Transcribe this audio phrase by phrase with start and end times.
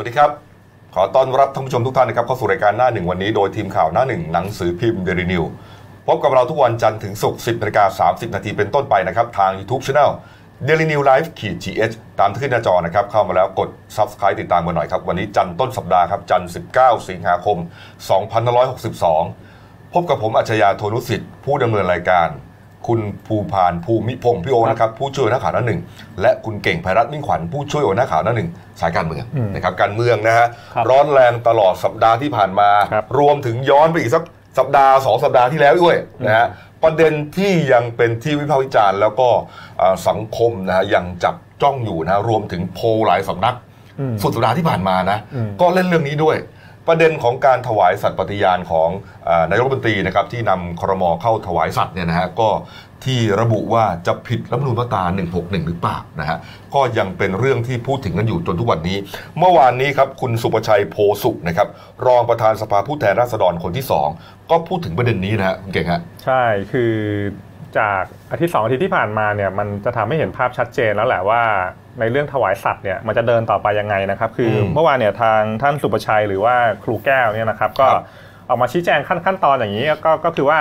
[0.00, 0.32] วัสดีครับ
[0.94, 5.44] ขอต้อนรับท่านผู้ชมทุกท่านนะครับเข้าสู่รายการหน้าหนึ่งวันนี้โดยทีมข่าวหน้าหนึ่งหนังสือพิมพ์เดลินิว
[6.06, 10.10] พบกับเราทุกวันจันทร์ถึงศุกร์10นาฬิกา30 นาทีเป็นต้นไปนะครับ ทาง YouTube Channel
[10.66, 17.58] Daily New Life ขีด GH ตามที่ขึ้นหน้าจอนะครับ เข้ามาแล้วกด Subscribe ติดตามกันหน่อยครับ วันนี้จันทร์ต้นสัปดาห์ครับ จันทร์19 สิงหาคม
[19.16, 22.28] 2562 พบกับผมอัจฉริยะโทนุสิทธิ์ผู้ดำเนินรายการ
[22.86, 25.80] คุณภูพานภูมิพงศ์พี่โอนะครับผู้ช่วยนักข่าวหน้าหนึ่ง
[26.20, 28.48] และคุณเก่งไพรัตน์มิ่งขวัญผู้ช่วยหัวหน้าข่าวหน้าหนึ่ง
[28.80, 29.24] สายการเมือง
[29.54, 34.24] นะครับการเมืองนะฮะครับร้อนแรงตลอดสัปดาห์ที่ผ่านมาครับรวมถึงย้อนไปอีกสัก
[34.58, 35.96] สัปดาห์สองสัปดาห์ที่แล้วด้วย
[36.26, 36.46] นะฮะ
[36.82, 39.28] ประเด็นที่ยังเป็นที่วิพากษ์วิจารณ์แล้วก็
[39.80, 43.54] อ่าสังคมนะฮะยังจับจ้องอยู่นะรวมถึงโพลหลายสำนัก
[44.00, 46.36] อืมสุดสัปดาห์ที่ผ่านมานะอืมก็เล่นเรื่องนี้ด้วย
[46.88, 48.88] ประเด็นของการถวายสัตย์ปฏิญาณของ
[49.28, 52.48] อนายกรัฐมนตรีนะครับที่นำครมเข้าถวายสัตย์เนี่ยนะฮะก็
[53.04, 56.38] ที่ระบุว่าจะผิดรัฐธรรมนูญมาตรา 161 หรือเปล่านะฮะ
[56.74, 58.96] ก็ยังเป็นเรื่องที่พูดถึงกันอยู่จนทุกวันนี้
[59.38, 61.68] เมื่อวานนี้ครับคุณสุประชัยโพสุขนะครับ
[62.06, 64.08] รองประธานสภาผู้แทนราษฎรคนที่สอง
[64.50, 66.94] ก็พูดถึงประเด็นนี้นะฮะคุณเก่งฮะใช่คือ
[67.78, 71.42] จากอาทิตย์สองอาทิตย์ที่ผ่านมาเนี่ยมันจะทำให้เห็นภาพชัดเจนแล้วแหละว่า
[72.00, 78.02] ในเรื่องถวายสัตว์เนี่ยมันจะเดินต่อไปยังไงนะครับ คืออมเมื่อวานเนี่ยทางท่านสุประชัยหรือว่าครูแก้วเนี่ยนะครับ ก็ครับ
[78.48, 80.58] ออกมาชี้แจงขั้นขั้นตอนอย่างนี้ก็ก็คือว่า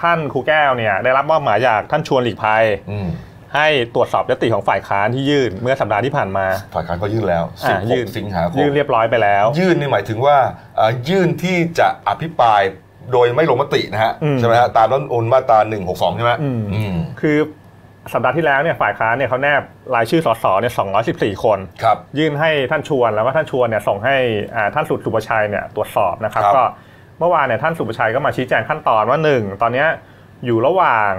[0.00, 3.08] ท่านครูแก้วเนี่ยได้รับมอบหมายจากท่านชวนหลีกภัยอืม
[3.56, 10.36] ให้ตรวจสอบยติของฝ่ายค้านที่ยื่นเมื่อสัปดาห์ที่ผ่านมา ฝ่ายค้านก็ยื่นแล้วอ่ายื่น16สิงหาคมยื่นเรียบร้อยไปแล้ว ยื่นนี่หมายถึงว่า
[10.76, 12.62] เอ่อยื่นที่จะอภิปราย
[13.12, 17.36] โดยไม่ลงมตินะฮะอืมใช่ไหมฮะตามรัฐธรรมนูญมาตรา162 ใช่ไหมอืมอืมคือ
[18.12, 19.62] สัปดาห์ที่แล้วเนี่ยฝ่ายค้านเนี่ยเขาแนบ
[19.94, 20.72] รายชื่อสสเนี่ย
[21.36, 24.16] 214 คนครับยื่นให้ท่านชวนแล้วก็ท่านชวนเนี่ยส่งให้
[24.54, 26.64] อ่าท่านสุดสุประชัยเนี่ยตรวจสอบนะครับครับก็
[27.18, 29.88] เมื่อวานเนี่ยท่านสุประชัยก็มาชี้แจงขั้นตอนว่าหนึ่งตอนเนี้ย
[30.44, 31.12] อยู่ระหว่าง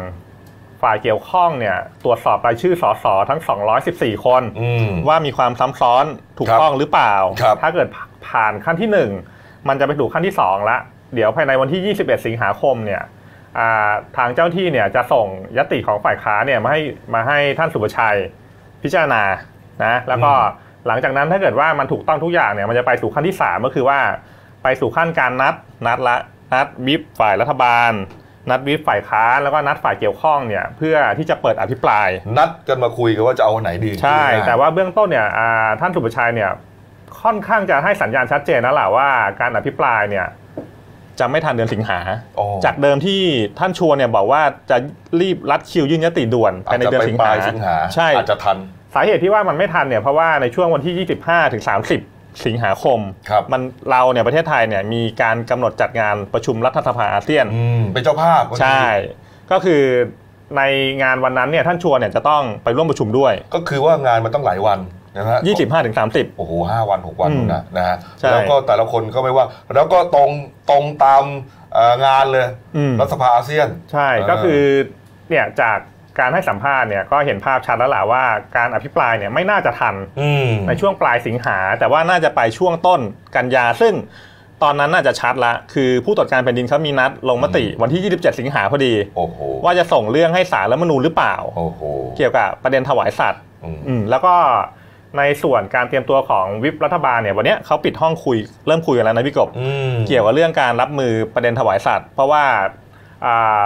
[0.82, 3.40] ฝ่ายเกี่ยวข้องเนี่ยตรวจสอบรายชื่อสสทั้ง
[3.84, 6.06] 214 คนอืมว่ามีความซ้ำซ้อน
[6.38, 7.88] ถูกครับต้องหรือเปล่าครับถ้าเกิด
[8.28, 9.12] ผ่านขั้นที่หนึ่ง
[9.68, 10.78] มันจะไปถูกขั้นที่สองละ
[11.14, 13.20] เดี๋ยวภายในวันที่ 21 สิงหาคมเนี่ยอ่า
[14.18, 16.82] ทางเจ้าหน้าที่เนี่ยจะส่งยติของฝ่ายค้านเนี่ยมาให้
[17.14, 18.17] มาให้ท่านสุประชัย
[18.84, 19.23] พิจารณา
[19.84, 20.32] นะแล้วก็
[20.88, 24.00] หลังจากนั้นถ้าเกิดว่ามันถูกต้องทุกอย่างเนี่ยมันจะไปสู่ขั้นที่ 3 ก็คือว่า
[24.64, 25.56] ไปสู่ขั้นการนัด
[25.88, 26.17] นัดละ
[26.54, 27.92] นัดวิปฝ่ายรัฐบาล
[28.50, 32.08] นัดวิปฝ่ายค้านแล้วก็นัดฝ่ายเกี่ยวข้องเนี่ยเพื่อที่จะเปิดอภิปราย
[32.38, 36.52] นัดกันมาคุยกันว่าจะเอาอันไหนดีใช่ง่ยๆแต่ว่าเบื้องต้นเนี่ยอ่าท่านสุประชัยเนี่ย
[37.23, 39.10] ค่อนข้างจะให้สัญญาณชัดเจนแล้วแหละว่า
[39.40, 40.28] การอภิปรายเนี่ย
[41.21, 41.99] จะไม่ทันเดือนสิงหา
[42.39, 43.20] อ๋อจากเดิมที่
[43.59, 44.77] ท่านชวนเนี่ยบอกว่าจะ
[45.21, 48.58] รีบรัดคิวยื่นยติด่วนภายในเดือนสิงปหาลายสิงหาใช่อาจจะทัน
[48.95, 51.64] สาเหตุที่ว่ามันไม่ทันเนี่ยเพราะว่าในช่วงวันที่ 25ถึง
[52.04, 52.99] 30 สิงหาคม
[53.30, 58.83] ครับมันเราเนี่ยประเทศไทยเนี่ยมีการกำหนดจัดงานประชุมรัฐสภาอาเซียนอืมเป็นเจ้าภาพพอดีใช่
[59.52, 59.81] ก็คือ
[60.58, 60.61] ใน
[61.04, 64.80] งานวันนั้นเนี่ยท่านชวนเนี่ยจะต้องไปร่วมประชุมด้วย ก็คือว่างานมันต้องหลายวัน
[65.17, 69.45] นะฮะ25ถึง30โอ้โหห้าวันหกวันอืมนู่นนะนะฮะใช่แล้วก็แต่ละคนก็ไม่ว่า
[69.76, 70.30] แล้วก็ตรง
[70.70, 71.23] ตรงตาม
[71.73, 74.61] เอ่องานเลยอืมรัฐสภาอาเซียน ใช่เออก็คือ
[75.30, 75.77] เนี่ยจาก
[76.20, 78.23] การให้สัมภาษณ์เนี่ยก็เห็นภาพชัดแล้วแหละว่า
[78.58, 83.02] การอภิปรายเนี่ยไม่น่าจะทันอืมในช่วงปลายสิงหา แต่ว่าน่าจะไปช่วงต้น
[83.36, 83.93] กันยาซึ่ง
[84.64, 91.82] ตอนนั้นน่าจะชัดละ คือผู้ตรวจการแผ่นดินเขามีนัดลงมติวันที่ 27 สิงหาพอดีโอ้โหว่าจะส่งเรื่องให้สารรัฐธรรมนูญหรือเปล่าโอ้โห
[92.17, 94.33] เกี่ยวกับประเด็นถวายสัตว์อืมอืมแล้วก็
[95.17, 102.44] ในส่วนการเตรียมตัวของวิปรัฐบาลเนี่ยวันเนี้ยเขาปิดห้องคุยเริ่มคุยกันแล้วนะพี่กบอืมเกี่ยวกับเรื่องการรับมือประเด็นถวายสัตว์ เพราะว่า
[103.26, 103.64] อ่า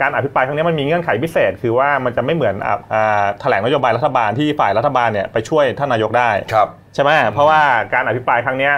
[0.00, 7.60] การอภิปรายครั้งนี้มันมีเงื่อนไขพิเศษ คือว่ามันจะไม่เหมือนอะอ่าแถลงนโยบายรัฐบาลที่ฝ่ายรัฐบาลเนี่ยไปช่วยท่านนายกได้ครับใช่ไหมเพราะว่า
[7.94, 8.74] การอภิปรายครั้งเนี้ย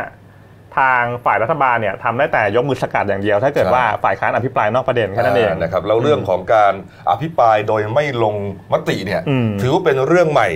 [0.78, 6.75] ทางฝ่ายรัฐบาลเนี่ยทำได้แต่ยกมือสกัดอย่างเดียว ถ้าเกิดใช่ว่าฝ่ายค้านอภิปรายนอกประเด็นแค่นั้นเองานะครับแล้วเรื่องของการ
[7.10, 8.34] อภิปรายโดยไม่ลง
[8.72, 10.48] มติเนี่ยอืมถือว่าเป็นเรื่องใหม่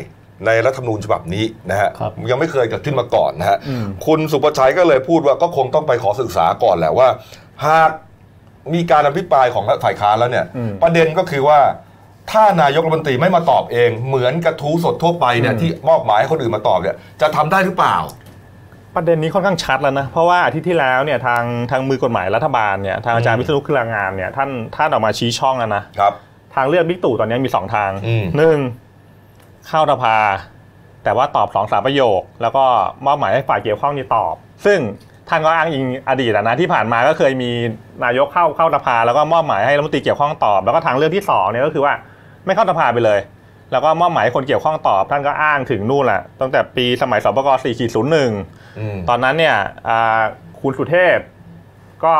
[0.47, 7.09] ในรัฐธรรมนูญฉบับนี้นะฮะครับยังไม่เคยเกิดขึ้นมาก่อนนะฮะอืมคุณสุประชัยก็เลยพูดว่าก็คงต้องไปขอศึกษาก่อนแหละว่า
[7.67, 7.91] หาก
[8.75, 11.59] มีการอภิปรายของฝ่ายค้านแล้วเนี่ยอืมประเด็นก็คือว่า
[12.31, 17.97] ถ้านายกรัฐมนตรีไม่มาตอบเอง เหมือนกระทู้สดทั่วไปเนี่ยอืมที่มอบหมายให้คนอื่นมาตอบเนี่ยจะทำได้หรือเปล่า
[18.97, 26.13] ประเด็นนี้ค่อนข้างชัดแล้วนะ เพราะว่าอาทิตย์ที่แล้วเนี่ยทางทางมือกฎหมายรัฐบาลเนี่ยทางอาจารย์อืมวิษณุเครืองามเนี่ยท่านท่านออกมาชี้ช่องแล้วนะครับ
[26.54, 28.59] ทางเลือกบิ๊กตู่ตอนนี้มีสองทางอืมหนึ่ง
[29.71, 30.17] เข้าสภา
[31.05, 32.65] แต่ว่าตอบสองสามประโยค แล้วก็
[33.07, 34.34] มอบหมายให้ฝ่ายเกี่ยวข้องนี่ตอบ
[34.65, 34.78] ซึ่ง
[35.28, 37.51] ท่านก็อ้างอิงอดีตอะนะที่ผ่านมาก็เคยมี
[38.05, 41.95] นายกเข้าเข้าสภา แล้วก็มอบหมายให้รัฐมนตรีเกี่ยวข้องตอบ แล้วก็ทางเลือกที่สองเนี่ยก็คือว่า
[42.47, 43.21] ไม่เข้าสภาไปเลย
[43.72, 47.49] แล้วก็มอบหมายให้คนเกี่ยวข้องตอบ ท่านก็อ้างถึงนู่นแหละตั้งแต่ปีสมัยสปก
[48.15, 49.57] 4.01อืมตอนนั้นเนี่ย
[49.89, 50.21] อ่า
[50.61, 51.19] คุณสุเทพ
[52.05, 52.15] ก็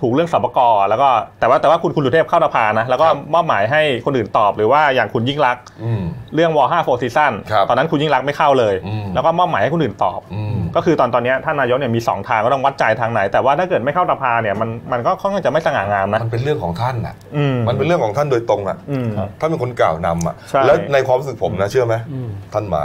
[0.00, 0.58] ถูกเรื่องสปก
[0.88, 1.08] แล้วก็
[1.40, 6.02] แต่ว่าแต่ว่าคุณคุณสุเทพเข้าสภานะ แล้วก็ครับมอบหมายให้คนอื่นตอบหรือว่าอย่างคุณยิ่งลักษณ์อืม
[6.34, 19.08] เรื่องวอห้า Four Seasons ครับตอนนั้นคุณยิ่งลักษณ์ไม่เข้าเลยอืมแล้วก็มอบหมายให้คนอื่นตอบอืมก็คือตอนตอนเนี้ยท่านนายกเนี่ยมีสองทางก็ต้องวัดใจทางไหน แต่ว่าถ้าเกิดไม่เข้าสภาเนี่ยมันมันก็ค่อนข้างจะไม่สง่างามนะมันเป็นเรื่องของท่านน่ะอืมมันเป็นเรื่องของท่านโดยตรงอะอืม
[19.40, 22.84] ท่านเป็นคนกล่าวนำอะใช่แล้วในความรู้สึกผมนะเชื่อไหมอืมท่านมา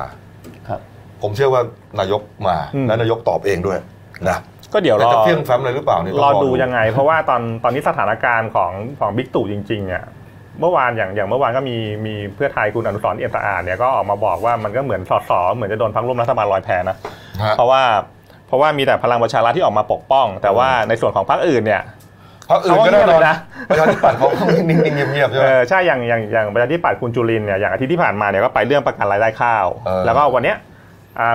[0.68, 0.80] ครับ
[1.22, 1.62] ผมเชื่อว่า
[2.00, 3.78] นายกมาอืมและนายกตอบเองด้วย
[4.30, 4.38] นะ
[4.74, 10.04] ก็เดี๋ยวรแต่อจะเพี้ยงแฟ้มอะไรหรือเปล่าเนี่ยต้รอองดูดูยังไง เพราะว่าตอนตอนนี้สถานการณ์ของของบิ๊กตู่จริงๆเนี่ย
[10.60, 16.98] เมื่อวานอย่างอย่างเมื่อวานก็มีมีเพื่อไทยคุณอนุสรณ์เอี่ยมสะอาดเนี่ยก็ออกมาบอกว่ามันก็เหมือนสอสอเหมือนจะโดนพักร่วมรัฐบาลลอยแพนะ
[17.44, 17.82] ฮะเพราะว่า
[18.48, 21.82] เพราะว่ามีแต่พลังประชารัฐที่ออกมาปกป้อง แต่ว่าในส่วนของพรรคอื่นเนี่ย
[22.46, 23.36] เพราะอื่นก็แน่นอนเขาก็เงียบเลยนะ
[23.70, 30.74] ประชาธิปัตย์เขาเขานิ่งๆเงียบๆใช่ไหมเออใช่อย่างอย่างอย่างประชาธิปัตย์คุณจุลินทร์เนี่ยอย่างอาทิตย์ที่ผ่านมาเนี่ยก็ไปเรื่องประกันรายได้ข้าวเออแล้วก็วันเนี้ยอ่า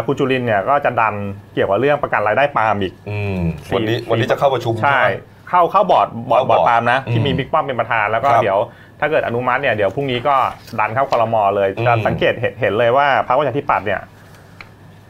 [0.07, 1.15] คุณจุลินทร์เนี่ยก็จะดัน
[1.55, 3.39] เกี่ยวกับเรื่องประกันรายได้ปาล์มอีกอืม
[3.69, 5.09] สี่วันนี้สี่วันนี้จะเข้าประชุมใช่ไหม
[5.49, 8.59] เข้าเข้าบอร์ดบอร์ดเข้าบบออร์ดร์ดปาล์มนะอืมที่มีบิ๊กป้อมเป็นประธานแล้วก็ครับเดี๋ยว
[9.01, 10.35] ถ้าเกิดอนุมัติเนี่ยเดี๋ยวพรุ่งนี้ก็
[10.81, 14.01] ดันเข้าครมเลยอืมจะสังเกตเห็นเห็นเลยว่าพรรคประชาธิปัตย์เนี่ย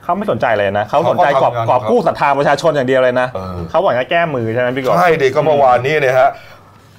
[0.03, 6.31] เขาไม่สนใจเลยนะเขาสนใจเขากอบทำงานกอบของเขากู้ศรัทธาประชาชนอย่างเดียวเลยนะเออเขาหวังจะแก้มือใช่ไหมพี่กบใช่เด็กก็เมื่อวานนี้เนี่ยฮะ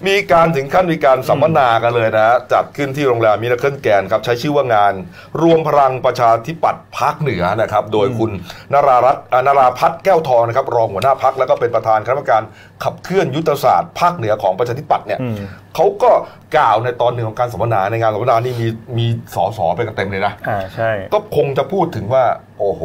[0.08, 4.94] มีการถึงขั้นมีการสัมมนากันเลยนะฮะจัดขึ้นที่โรงแรม Miracle Grand ครับ ใช้ชื่อว่างาน
[5.42, 8.32] รวมพลังประชาธิปัตย์ภาคเหนือนะครับ โดยคุณ
[8.74, 12.42] นรารัตน์อ่านาราพัฒน์แก้วทองนะครับ รองหัวหน้าพักแล้วก็เป็นประธานคณะกรรมการ
[12.84, 15.36] ขับเคลื่อนยุทธศาสตร์ภาคเหนือของประชาธิปัตย์เนี่ยอืม
[15.76, 16.12] เขาก็
[16.58, 18.68] กล่าวในตอนหนึ่งของการสัมมนาในงานสัมมนานี่มี
[18.98, 19.06] มี
[19.36, 22.24] สสไปกันเต็มเลยนะอ่าใช่ก็คงจะพูดถึงว่า
[22.60, 22.82] โอ้โห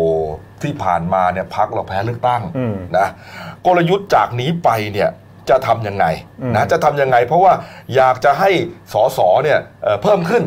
[0.63, 3.09] ที่ผ่านมาเนี่ยพักเราแพ้เลือกตั้งอืมนะ
[3.67, 5.11] กลยุทธ์จากนี้ไปเนี่ย
[5.51, 6.05] จะทำยังไง
[6.43, 7.53] อืมนะจะทำยังไง เพราะว่า
[7.97, 8.51] อยากจะให้
[8.93, 10.45] สอสอเนี่ยเอ่อเพิ่มขึ้น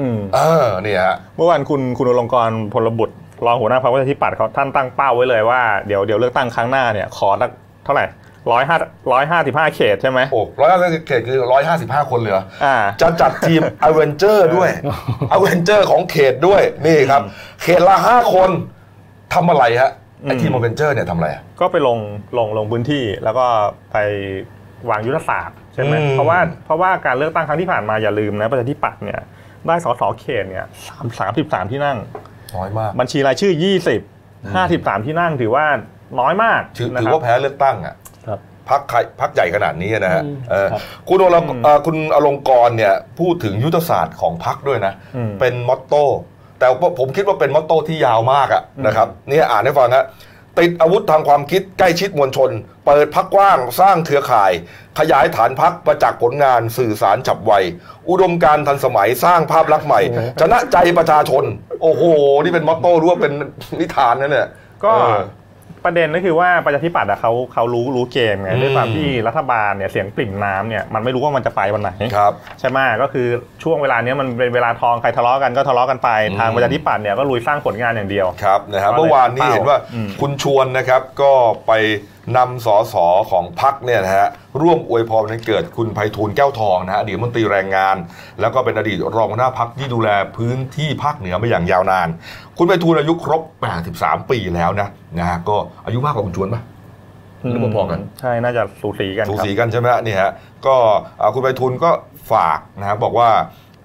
[0.00, 3.14] อืมเออเนี่ยฮะเมื่อวานคุณคุณอลงกรณ์พลบุตร
[3.46, 7.50] รองหัวหน้าพรรคประชาธิปัตย์เขาท่านตั้งเป้าไว้เลยว่าเดี๋ยวเดี๋ยวเลือกตั้งครั้งหน้าเนี่ยขอสัก
[7.84, 8.06] เท่าไหร่
[8.52, 8.78] ร้อยห้า
[9.12, 14.70] ร้อยห้าสิบห้าเขตใช่ไหมโอ้ร้อยห้าสิบเขตคือร้อยห้าสิบห้าคนเหลืออ่าจะจัดทีม Avenger ด้วย
[15.32, 17.22] Avenger ของเขตด้วยนี่ครับ
[17.62, 18.50] เขตละห้าคน
[19.34, 19.90] ทำอะไรฮะ
[20.22, 21.98] ไออืมทีมอเวนเจอร์เนี่ยทำอะไรอะก็ไปลง
[22.38, 23.46] ลงลงพื้นที่แล้วก็
[23.92, 23.96] ไป
[24.90, 29.20] วางยุทธศาสตร์ใช่ไหมอืมเพราะว่าเพราะว่าการเลือกตั้งครั้งที่ผ่านมาอย่าลืมนะประชาธิปัตย์เนี่ย
[29.66, 31.98] ได้สสเขตเนี่ยสามสามสิบสามที่นั่ง
[32.56, 34.00] น้อยมากบัญชีรายชื่อยี่สิบ
[34.54, 35.66] ห้าสิบสามที่นั่งถือว่า
[36.20, 37.94] น้อยมากถือนะถือครับว่าแพ้เลือกตั้งอะ
[38.26, 46.04] ครับพักใครพักใหญ่ขนาดนี้นะฮะอืมเออครับคุณอลงอืมเอ่อคุณอลงกรณ์เนี่ยพูดถึงยุทธศาสตร์ของพักด้วยนะอืมเป็นมอตโต้
[46.62, 50.04] แต่ว่าผมคิดว่าเป็นมอตโต้ที่ยาวมากอะอืมนะครับเนี่ยอ่านให้ฟังฮะ
[50.58, 52.50] ติดอาวุธทางความคิดใกล้ชิดมวลชน
[52.86, 54.52] เปิดพักกว้างสร้างเครือข่าย
[54.98, 57.52] ขยายฐานพักประจักษ์ผลงานสื่อสารฉับไว
[58.08, 60.00] อุดมการณ์ทันสมัยสร้างภาพลักษณ์ใหม่
[60.40, 61.44] ชนะใจประชาชน
[61.82, 62.02] โอ้โห
[62.42, 63.32] นี่เป็นมอตโต้หรู้ว่าเป็น
[63.80, 64.48] นิทานนั่นเนี่ย
[64.84, 65.20] ก็เออ
[65.84, 73.26] ประเด็นก็คือว่าประชาธิปัตย์อะเขาเขารู้รู้เกมไงอืมด้วยความที่รัฐบาลเนี่ยเสียงปริ่มน้ำเนี่ยมันไม่รู้ว่ามันจะไปวันไหนครับใช่ไหมก็คือ
[73.62, 81.32] ช่วงเวลาเนี้ยมันเป็นเวลาทองใครทะเลาะกันก็ทะเลาะกันไปอืมทางประชาธิปัตย์เนี่ยก็ลุยสร้างผลงานอย่างเดียวครับนะฮะก็เลยเมื่อวานนี้เป้าเห็นว่าอืมคุณชวนนะครับก็
[81.66, 81.72] ไป
[82.36, 84.28] นำสอสอของพักเนี่ยนะฮะ
[84.62, 87.96] ร่วมอวยพรวันเกิดคุณไพฑูรย์แก้วทองนะฮะอดีตรัฐมนตรีแรงงาน
[88.40, 92.08] แล้วก็เป็นอดีตรองหัวหน้าพักที่ดูแลพื้นที่ภาคเหนือมาอย่างยาวนาน
[92.58, 93.42] คุณไพฑูรย์อายุครบ
[93.86, 94.88] 83 ปีแล้วนะ
[95.18, 96.62] นะฮะก็อายุมากกว่าคุณชวนปะ
[97.50, 100.30] หรือพอๆกัน ใช่ น่าจะสูสีกันสูครับสีกันใช่ไหมฮะนี่ฮะ
[100.66, 100.76] ก็
[101.20, 101.90] อ่าคุณไพฑูรย์ก็
[102.32, 103.30] ฝากนะครับบอกว่า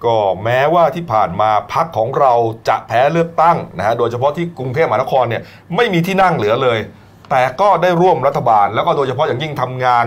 [0.04, 2.32] ก็แม้ว่าที่ผ่านมาพักของเรา
[2.68, 5.42] จะแพ้เลือกตั้งนะฮะโดยเฉพาะที่กรุงเทพมหานครเนี่ย
[5.76, 6.78] ไม่มีที่นั่งเหลือเลย
[7.30, 10.06] แต่ก็ได้ร่วมรัฐบาล แล้วก็โดยเฉพาะอย่างยิ่งทำงาน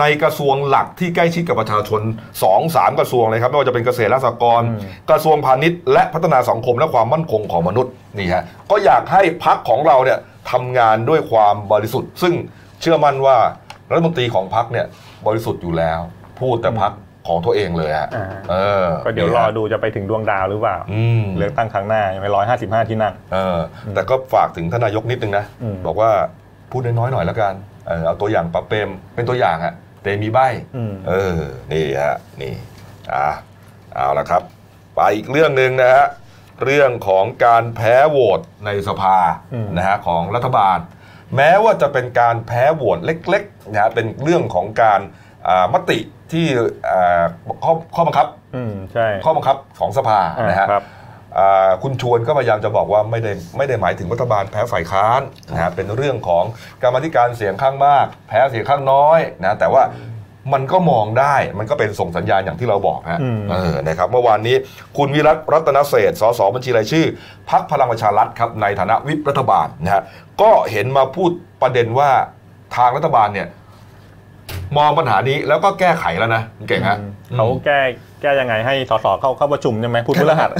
[0.00, 2.02] ในกระทรวงหลักที่ใกล้ชิดกับประชาชน
[2.38, 4.80] 2 3กระทรวงเลยครับไม่ว่าจะเป็นเกษตรและสหกรณ์อืม
[5.10, 10.18] กระทรวงพาณิชย์และพัฒนาสังคมและความมั่นคงของมนุษย์นี่ฮะก็อยากให้พักของเราเนี่ย
[10.50, 12.34] ทำงานด้วยความบริสุทธิ์ ซึ่ง
[12.80, 13.36] เชื่อมั่นว่า
[13.90, 14.86] รัฐมนตรีของพักเนี่ย
[15.26, 16.00] บริสุทธิ์อยู่แล้ว
[16.40, 16.92] พูดแต่พัก
[17.28, 23.58] ของตัวเองเลยฮะอ่าเออก็เดี๋ยวรอดูจะไปถึงดวงดาวหรือเปล่าอืมเลือกตั้งครั้งหน้ายังไม่ร้อยห้าสิบห้าที่นั่งเออ
[23.94, 26.10] แต่ก็ฝากถึงท่านนายกนิดนึงนะอืมบอกว่า
[26.70, 27.54] พูดน้อยๆหน่อยแล้วกัน
[27.86, 30.38] เออเอาตัวอย่างปะเปรมเป็นตัวอย่างอะแต่มีใบ
[30.76, 31.36] อืมเออ
[31.72, 32.54] นี่ฮะนี่
[33.12, 33.26] อ่า
[33.94, 34.42] เอาละครับ
[34.94, 36.06] ไปอีกเรื่องหนึ่งนะฮะ
[36.64, 39.18] เรื่องของการแพ้โหวตในสภา
[39.54, 40.78] อืมนะฮะของรัฐบาล
[41.36, 45.00] แม้ว่าจะเป็นการแพ้โหวตเล็กๆนะฮะเป็นเรื่องของการ
[45.48, 45.98] อ่ามติ
[46.32, 46.46] ที่
[46.88, 47.22] อ่า
[47.64, 50.68] ข้อข้อบังคับอืมใช่ข้อบังคับของสภาอ่านะฮะ
[51.38, 56.44] ครับอ่าคุณชวนก็พยายามจะบอกว่าไม่ได้ไม่ได้หมายถึงรัฐบาลแพ้ฝ่ายค้านนะฮะเป็นเรื่องของ
[56.82, 59.84] กรรมาธิการเสียงข้างมาก แพ้เสียงข้างน้อยนะแต่ว่า
[60.54, 64.56] มันก็มองได้มันก็เป็นส่งสัญญาณอย่างที่เราบอกฮะอืมเออนะครับเมื่อวานนี้
[64.96, 67.06] คุณวิรัตรัตนเศรษฐ์สสบัญชีรายชื่อ
[67.50, 70.02] พักพลังประชารัฐครับในฐานะวิปรัฐบาลนะฮะ
[70.42, 71.30] ก็เห็นมาพูด
[71.62, 72.10] ประเด็นว่า
[72.76, 73.48] ทางรัฐบาลเนี่ย
[74.76, 77.78] มองปัญหานี้แล้วก็แก้ไขแล้วนะคุณเก่งฮะอืมเขาแก้
[78.22, 80.50] แก้ยังไงให้สสเข้าเข้าประชุมใช่ไหมพูดพฤหัส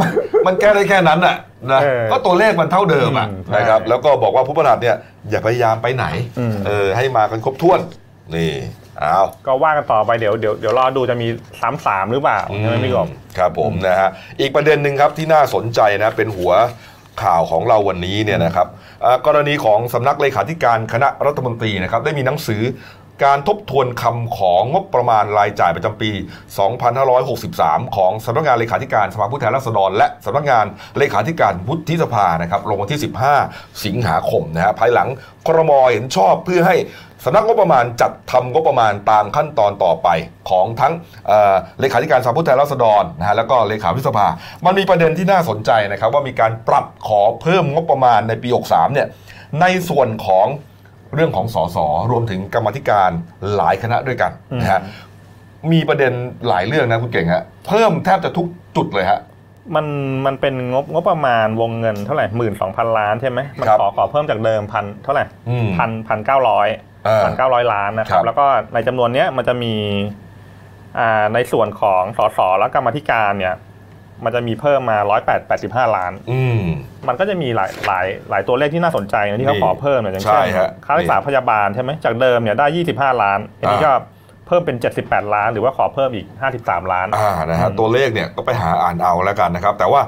[0.00, 0.08] มัน
[0.46, 1.36] มันแก้ได้แค่นั้นน่ะ
[1.72, 4.96] นะเออก็ตัวเลขมันเท่าเดิมอะอืมใช่นะครับแล้วก็บอกว่าผู้ประหลัดเนี่ย
[5.30, 6.06] อย่าพยายามไปไหน
[6.38, 7.80] อืมเออให้มากันครบถ้วน
[8.34, 8.52] นี่
[9.00, 11.28] เอาก็ว่ากันต่อไปเดี๋ยวเดี๋ยวเดี๋ยวรอดูจะมี
[11.60, 16.52] สามสามหรือเปล่าใช่ไหมพี่กบครับผมนะฮะอีกประเด็นหนึ่งครับที่น่าสนใจนะเป็นหัว
[17.22, 18.66] ข่าวของเราวันนี้เนี่ยนะครับ
[19.26, 22.62] กรณีของสำนักเลขาธิการคณะรัฐมนตรีนะครับได้มีหนังสือ
[23.22, 26.10] การทบทวนคำของงบประมาณรายจ่ายประจำปี
[27.02, 30.66] 2563 ของสำนักงานเลขาธิการสภาผู้แทนราษฎร และสำนักงาน
[30.98, 33.00] เลขาธิการวุฒิสภานะครับลงวันที่
[33.40, 35.08] 15 สิงหาคมนะฮะภายหลัง
[35.46, 36.76] ครมเห็นชอบเพื่อให้
[37.24, 40.08] สำนักงบประมาณจัดทำงบประมาณตามขั้นตอนต่อไป
[40.50, 40.92] ของทั้ง
[41.26, 44.26] เเลขาธิการสภาผู้แทนราษฎรนะฮะแล้วก็เลขาธิสภา
[44.64, 49.08] มันมีประเด็นที่น่าสนใจนะครับว่ามีการปรับขอเพิ่มงบประมาณในปี 63 เนี่ย
[49.60, 50.46] ในส่วนของ
[51.14, 51.78] เรื่องของสส
[52.10, 53.10] รวมถึงกรรมาธิการ
[53.56, 54.80] หลายคณะด้วยกันนะฮะ
[55.72, 56.12] มีประเด็น
[56.48, 59.20] หลายเรื่องนะคุณเก่งฮะเพิ่มแทบจะทุกจุดเลยฮะ
[59.74, 59.86] มัน
[60.26, 66.68] มันเป็นงบงบประมาณวงเงินเท่าไหร่หมื่นสองพันล้านใช่ไหมมันครับขอขอเพิ่มจากเดิมพันเท่าไหร่อืมพันพันเก้าร้อย
[67.04, 68.44] เออพันเก้าร้อยล้านนะคครัรับบแล้วก็
[68.74, 69.74] ในจำนวนเนี้ยมันจะมี
[70.98, 73.54] อ่าในส่วนของสสและกรรมาธิการเนี่ย
[74.24, 76.60] มันจะมีเพิ่มมาร้อยแปดแปดสิบห้าล้านอืม
[77.08, 83.92] มันก็จะมีหลายหลายหลายตัวเลขที่น่าสนใจนะที่เขานี่ขอเพิ่มเนี่ยอย่างใช่เช่นฮะค่ารักษานี่พยาบาลใช่ไหมจากเดิมเนี่ยได้ยี่สิบห้าล้านอันนี้อ่าก็
[84.48, 86.26] เพิ่มเป็น 78 ล้าน หรือว่าขอเพิ่มอีก
[86.58, 90.00] 53 ล้านอ่านะฮะอืมตัวเลขเนี่ยก็ไปหาอ่านเอาแล้วกันนะครับ แต่ว่า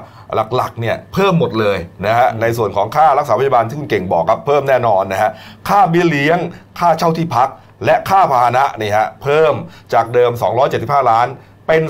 [0.55, 5.31] หลักๆเนี่ยเพิ่มหมดเลยนะฮะในส่วนของค่ารักษาพยาบาลที่คุณเก่งบอกครับเพิ่มแน่นอนนะฮะ
[5.69, 6.37] ค่าเบี้ยเลี้ยง
[6.79, 7.49] ค่าเช่าที่พัก
[7.85, 9.53] และค่าพาหนะนี่ฮะเพิ่ม
[9.93, 10.31] จากเดิม
[10.69, 11.27] 275 ล้าน
[11.67, 11.81] เป็น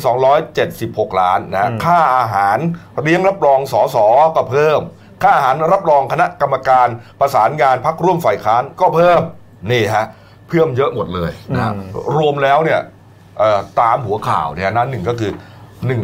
[0.56, 2.58] 276 ล้านนะฮะอืมค่าอาหาร
[3.04, 3.98] เลี้ยงรับรองสส
[4.36, 4.82] ก็เพิ่ม
[5.24, 6.88] ค่าอาหารรับรองคณะกรรมการ
[7.20, 9.22] ประสานงานพักร่วมฝ่ายค้านก็เพิ่ม
[9.72, 10.06] นี่ฮะ
[10.48, 12.82] เพิ่มเยอะหมดเลยนะฮะอืมรวมแล้วเนี่ย
[13.40, 15.32] เอ่อตามหัวข่าวเนี่ยนั้นหนึ่งก็คือ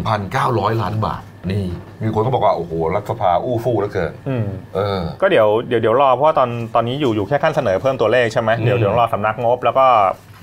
[0.04, 1.66] 1,900 ล้านบาทนี่
[2.02, 9.86] มีคนก็บอกว่าโอ้โหรัฐสภาอู้ฟู่เหลือเกินอืมเออ ก็เดี๋ยวเดี๋ยวเดี๋ยวรอเพราะว่าตอนตอนนี้อยู่อยู่แค่ขั้นเสนอเพิ่มตัวเลขใช่ไหมอืมเดี๋ยวเดี๋ยวรอสำนักงบ แล้วก็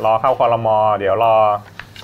[0.04, 1.34] รอเข้าคอรมอเดี๋ยวรอ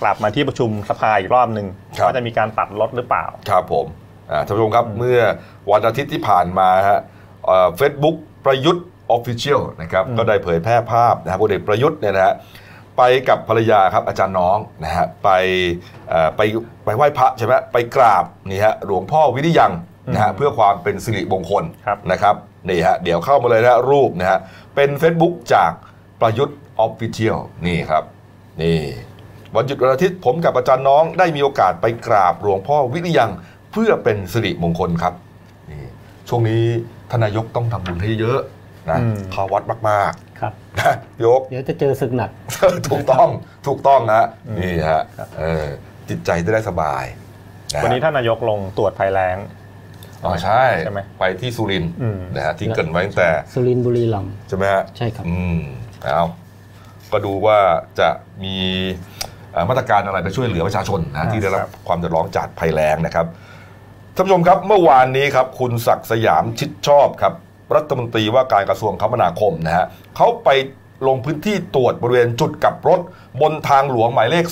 [0.00, 1.67] กลับมาที่ประชุมสภาอีกรอบหนึ่ง
[2.05, 3.87] ว่าจะมีการตัดลดหรือเปล่า ครับผม
[4.31, 5.21] อ่าท่านผู้ชมครับอืมเมื่อ
[5.71, 7.00] วันอาทิตย์ที่ผ่านมาฮะ
[7.76, 12.35] เฟซบุ๊กประยุทธ์ Official นะครับก็ได้เผยแพร่ภาพนะฮะพลเอกประยุทธ์เนี่ยนะฮะ
[12.99, 15.31] ไปกับภรรยาครับอาจารย์น้องนะฮะไป
[16.09, 16.41] เอ่อไป
[16.85, 19.73] ไปไหว้พระใช่ไหมไปกราบนี่ฮะหลวงพ่อวิริยัง
[20.15, 22.35] นะฮะอืมเพื่อความเป็นสิริมงคลครับนะครับ
[22.69, 24.38] นี่ฮะเดี๋ยวเข้ามาเลยนะรูปนะฮะ
[24.75, 25.73] เป็น Facebook จาก
[26.21, 28.05] ประยุทธ์ออฟฟิเชียลนี่ครับ
[28.62, 28.81] นี่
[29.57, 33.31] วันหยุดวันอาทิตย์ผมกับอาจารย์น้องได้มีโอกาสไปกราบหลวงพ่อวิริยัง
[33.73, 35.15] เพื่อเป็นสิริมงคลครับ
[35.71, 35.83] นี่
[36.29, 36.65] ช่วงนี้
[37.11, 38.41] ทานนายกต้องทำบุญให้เยอะ
[38.91, 40.95] นะอืมเข้าวัดมากครับๆนะ
[41.25, 42.31] ยกเดี๋ยวจะเจอศึกหนัก
[42.91, 43.29] ถูกต้อง
[43.67, 45.67] ถูกต้องนะอืมนี่ฮะครับเออ
[46.09, 49.37] จิตใจจะได้สบายะฮะวันนี้ท่านนายกลงตรวจภัยแล้ง
[50.25, 55.59] อ๋อใช่ใช่ไหมไปที่สุรินทร์อืมนะฮะที่เกรินไว้ตั้งแต่ สุรินทร์บุรีรัมย์ใช่ไหมฮะใช่ครับ อืม
[56.03, 56.27] เอา
[57.13, 57.59] ก็ดูว่า
[58.01, 58.09] จะ
[58.45, 59.36] มีเอ่อ
[59.69, 63.27] มาตรการอะไรไปช่วยเหลือประชาชนนะที่ได้รับความเดือดร้อนจากภัยแล้งนะครับ
[64.15, 67.33] ท่านผู้ชมครับเมื่อวานนี้ครับคุณศักดิ์สยามชิดชอบครับ
[67.77, 69.87] รัฐมนตรีว่าการกระทรวงคมนาคมนะฮะ
[70.17, 70.49] เขาไป
[71.07, 73.01] ลงพื้นที่ตรวจบริเวณจุดกลับรถ
[73.41, 74.45] บนทางหลวงหมายเลข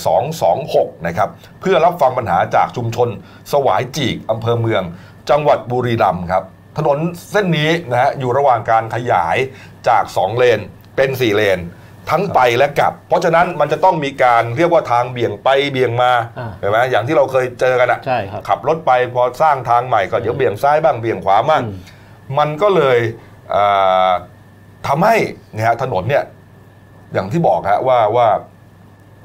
[0.51, 1.29] 226 นะครับ
[1.61, 3.09] เพื่อรับฟังปัญหาจากชุมชน
[3.53, 4.83] สวายจีกอำเภอเมือง
[5.31, 6.45] จังหวัดบุรีรัมย์ครับ
[6.79, 6.99] ถนน
[7.31, 9.37] เส้นนี้นะฮะอยู่ระหว่างการขยาย
[9.89, 10.61] จาก 2 เลน
[10.97, 11.59] เป็น 4 เลน
[12.11, 21.75] ทั้งไปและกลับ เพราะฉะนั้นมันจะต้องมีการเรียกว่าทางเบี่ยงไปเบี่ยงมาอ่าเห็นไหมอย่างที่เราเคยเจอกันอะใช่ครับ ขับรถไปพอสร้างทางใหม่ก็เดี๋ยวเบี่ยงซ้ายบ้างเบี่ยงขวาบ้างอืม
[22.39, 22.99] มันก็เลย
[23.51, 23.65] เอ่
[24.09, 24.11] อ
[24.87, 25.17] ทำให้
[25.55, 26.25] เนี่ยฮะถนนเนี่ย
[27.13, 28.29] อย่างที่บอกฮะว่าว่า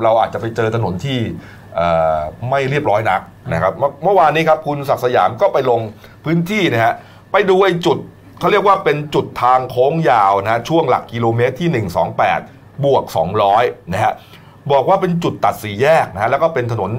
[0.03, 1.19] เราอาจจะไปเจอถนนที่
[1.75, 2.19] เอ่อ
[2.49, 3.21] ไม่เรียบร้อยนัก
[3.53, 5.79] นะครับเมื่อเมื่อวานนี้ครับคุณศักดิ์สยามก็ไปลง
[6.25, 6.93] พื้นที่นะฮะ
[7.31, 7.97] ไปดูไอ้จุด
[8.39, 11.69] เขาเรียกว่าเป็นจุดทางโค้งยาวนะฮะช่วงหลักกิโลเมตรที่
[12.25, 13.03] 128 บวก
[13.47, 14.13] 200 นะฮะ
[14.71, 16.91] บอกว่าเป็นจุดตัดสี่แยกนะฮะ แล้วก็เป็นถนน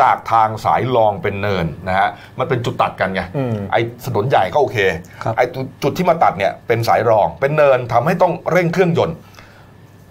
[0.00, 4.78] จากทางสายรองเป็นเนินนะฮะ มันเป็นจุดตัดกันไงอืมไอ้ถนนใหญ่ก็โอเค
[5.22, 9.16] ครับไอ้จุดจุดที่มาตัดเนี่ยเป็นสายรองเป็นเนินทำให้ต้องเร่งเครื่องยนต์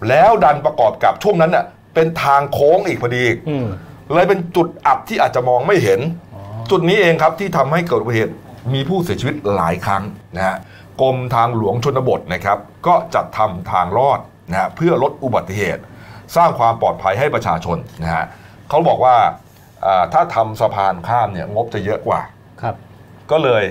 [0.08, 1.64] แล้วดันประกอบกับช่วงนั้นน่ะ
[1.94, 3.66] เป็นทางโค้งอีกพอดีอืม
[4.14, 6.00] เลยเป็นจุดอับที่อาจจะมองไม่เห็น
[6.34, 8.34] อ๋อจุดนี้เองครับที่ทำให้เกิดอุบัติเหตุ
[8.74, 10.02] มีผู้เสียชีวิตหลายครั้ง
[10.36, 10.56] นะฮะ
[11.00, 15.82] กรมทางหลวงชนบทนะครับ ก็จัดทำทางลอด นะฮะเพื่อลดอุบัติเหตุ
[16.36, 18.24] สร้างความปลอดภัยให้ประชาชนนะฮะ
[18.68, 19.16] เขาบอกว่า
[19.86, 22.20] อ่าถ้าทำสะพานข้ามเนี่ยงบจะเยอะกว่า
[22.62, 22.74] ครับ
[23.30, 23.62] ก็เลย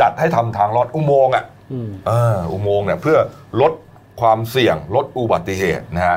[0.00, 3.18] จัดให้ทำทางลอดอุโมงค์อะอืมเอออุโมงค์เนี่ยเพื่อ
[3.60, 3.72] ลด
[4.20, 6.16] ความเสี่ยงลดอุบัติเหตุนะฮะ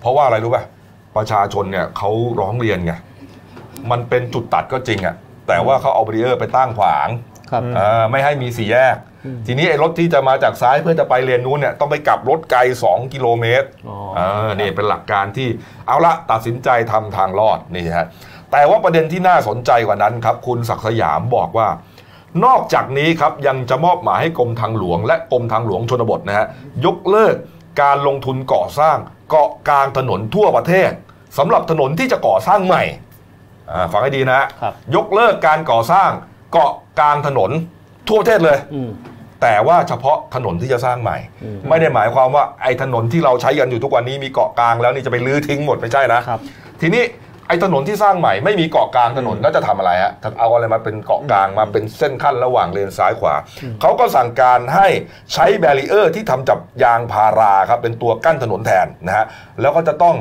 [0.00, 0.64] เพราะว่าอะไรรู้ป่ะ
[1.16, 2.10] ประชาชนเนี่ยเขา
[2.40, 2.92] ร้องเรียนไง
[3.90, 5.14] มันเป็นจุดตัดก็จริงอะ
[5.48, 7.08] แต่ว่าเขาเอาบารีเออร์ไปตั้งขวาง
[7.50, 15.48] ครับอืมเออไม่ให้มีสี่แยกอืมทีนี้ไอ้รถที่จะมาจากซ้ายเพื่อจะไปเลนนู้นเนี่ยต้องไปกลับรถไกล 2 กิโลเมตรอ๋อเออนี่เป็นหลักการที่
[15.86, 18.06] เอาละตัดสินใจทำทางลอดนี่ฮะ
[18.52, 21.68] แต่ว่าประเด็นที่น่าสนใจกว่านั้นครับ คุณศักดิ์สยามบอกว่า
[22.44, 26.46] นอกจากนี้ครับยังจะมอบหมายให้กรมทางหลวง และกรมทางหลวงชนบทนะฮะ
[26.84, 27.36] ยกเลิก
[27.82, 28.96] การลงทุนก่อสร้าง
[29.30, 30.90] เกาะกลางถนนทั่วประเทศ
[31.38, 32.82] สำหรับถนนที่จะก่อสร้างใหม่
[33.70, 36.10] อ่าฟังให้ดีนะฮะครับยกเลิกการก่อสร้าง
[36.52, 37.50] เกาะกลางถนน
[38.08, 38.90] ทั่วประเทศเลย อืม
[39.42, 46.40] แต่ว่าเฉพาะถนนที่จะสร้างใหม่ อืม ไม่ได้หมายความว่าไอ้ถนนที่เราใช้กันอยู่ทุกวันนี้มีเกาะกลางแล้วนี่จะไปรื้อทิ้งหมดไม่ใช่นะครับ
[46.80, 47.04] ทีนี้
[47.48, 53.34] ไอ้ถนนที่สร้างใหม่ไม่มีเกาะกลางถนนแล้วจะทำอะไรฮะเอาอะไรมาเป็นเกาะกลางมาเป็นเส้นคั่นระหว่างเลนซ้ายขวา
[53.80, 54.88] เขาก็สั่งการให้
[55.32, 59.26] ใช้ barrier ที่ทำจากยางพาราครับเป็นตัวกั้นถนนแทนนะฮะ
[59.60, 60.16] แล้วก็จะต้อง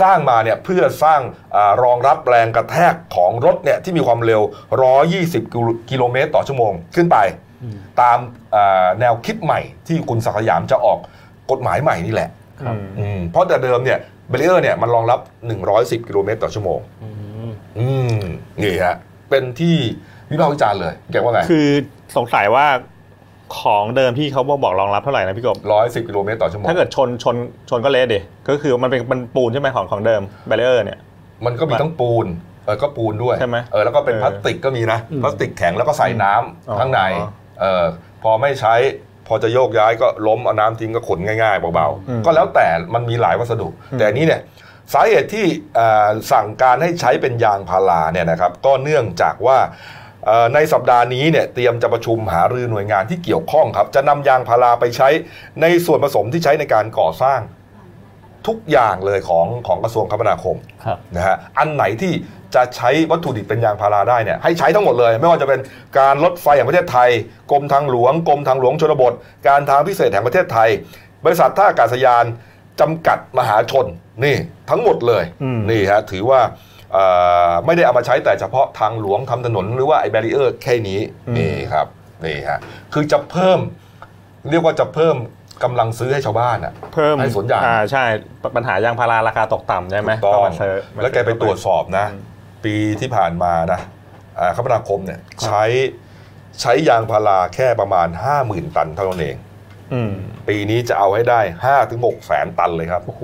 [0.00, 1.20] สร้างมาเนี่ยเพื่อสร้าง
[1.56, 4.42] อารองรับแรงกระแทกของรถเนี่ยที่มีความเร็ว
[5.14, 7.18] 120 กิโลเมตรต่อชั่วโมงขึ้นไป
[7.62, 8.18] อืมตาม
[8.54, 10.98] อ่าแนวคิดใหม่ที่คุณศักดิ์สยามจะออก
[11.50, 15.20] กฎหมายใหม่นี่แหละครับอืมเพราะแต่เดิมเนี่ย barrier เนี่ยมันรองรับ
[15.64, 17.10] 110 กิโลเมตรต่อชั่วโมงอื
[17.48, 18.20] มอืม
[18.62, 18.96] นี่ฮะ
[19.30, 19.76] เป็นที่
[20.30, 21.68] วิพากษ์วิจารณ์เลยแกว่าไงคือ
[22.16, 22.66] สงสัยว่า
[23.60, 27.36] ของเดิมที่เขาบอกรองรับเท่าไหร่นะพี่กบร้อยสิบกิโลเมตรต่อชั่วโมงถ้าเกิดชนชน
[27.70, 30.98] ชนก็เละดิก็คือมันเป็นมันปูนใช่ไหมของของเดิมแบเรอร์เนี่ย
[31.46, 32.26] มันก็มีทั้งปูน
[32.64, 37.00] เออก็ปูนด้วยใช่ไหมเออแล้วก็เป็นเออพลาสติกก็มีนะอืมพลาสติกแข็งแล้วก็ใส่น้ำอ๋อข้างใน
[37.60, 37.84] เออ
[38.22, 38.74] พอไม่ใช้
[39.26, 44.40] พอจะโยกย้ายก็ล้มเอาน้ำทิ้งก็ขนง่ายๆเบาอืมๆก็แล้วแต่มันมีหลายวัสดุอืมแต่อันนี้เนี่ย
[44.92, 50.05] สาเหตุที่เอ่อสั่งการให้ใช้เป็นยางพาราเนี่ยนะครับก็เนื่องจากว่าเอ่อ
[50.54, 55.08] ในสัปดาห์นี้เนี่ยเตรียมจะประชุมหารือหน่วยงานที่เกี่ยวข้องครับ จะนำยางพาราไปใช้
[55.62, 57.40] ในส่วนผสมที่ใช้ในการก่อสร้าง
[58.46, 62.12] ทุกอย่างเลยของของกระทรวงคมนาคมครับนะฮะอันไหนที่
[62.54, 65.60] จะใช้วัตถุดิบเป็นยางพาราได้เนี่ยให้ใช้ทั้งหมดเลย ไม่ว่าจะเป็น
[65.98, 67.10] การรถไฟแห่งประเทศไทย
[67.50, 69.12] กรมทางหลวงกรมทางหลวงชนบท
[69.48, 70.68] การทางพิเศษแห่งประเทศไทย
[71.24, 72.24] บริษัทท่าอากาศยาน
[72.80, 73.86] จำกัดมหาชน
[74.24, 74.36] นี่
[74.70, 76.75] ทั้งหมดเลยอืมนี่ฮะถือว่าเอ่อ
[77.66, 81.00] ไม่ได้เอามาใช้แต่เฉพาะทางหลวงทำถนนหรือว่าไอ้ barrier แค่นี้
[81.36, 81.86] นี่ครับ
[82.24, 82.58] นี่ฮะ
[82.92, 83.58] คือจะเพิ่ม
[84.50, 85.16] เรียกว่าจะเพิ่ม
[85.64, 88.04] กำลังซื้อให้ชาวบ้านอะเพิ่มให้สวนยางอ่าใช่
[88.56, 92.22] ปัญหายางพาราราคาตกต่ำใช่ไหมถูกต้องมาซื้อมาแล้วแกไปตรวจสอบนะอืม
[92.64, 93.80] ปีที่ผ่านมานะ
[94.38, 95.64] อ่าคมนาคมเนี่ยใช้
[96.60, 98.08] ใช้ยางพาราแค่ประมาณ
[98.42, 99.36] 50,000 ตันเท่านั้นเอง
[99.92, 100.12] อืม
[100.48, 103.22] ปีนี้จะเอาให้ได้5-6ถึง6แสนตันเลยครับโอ้โห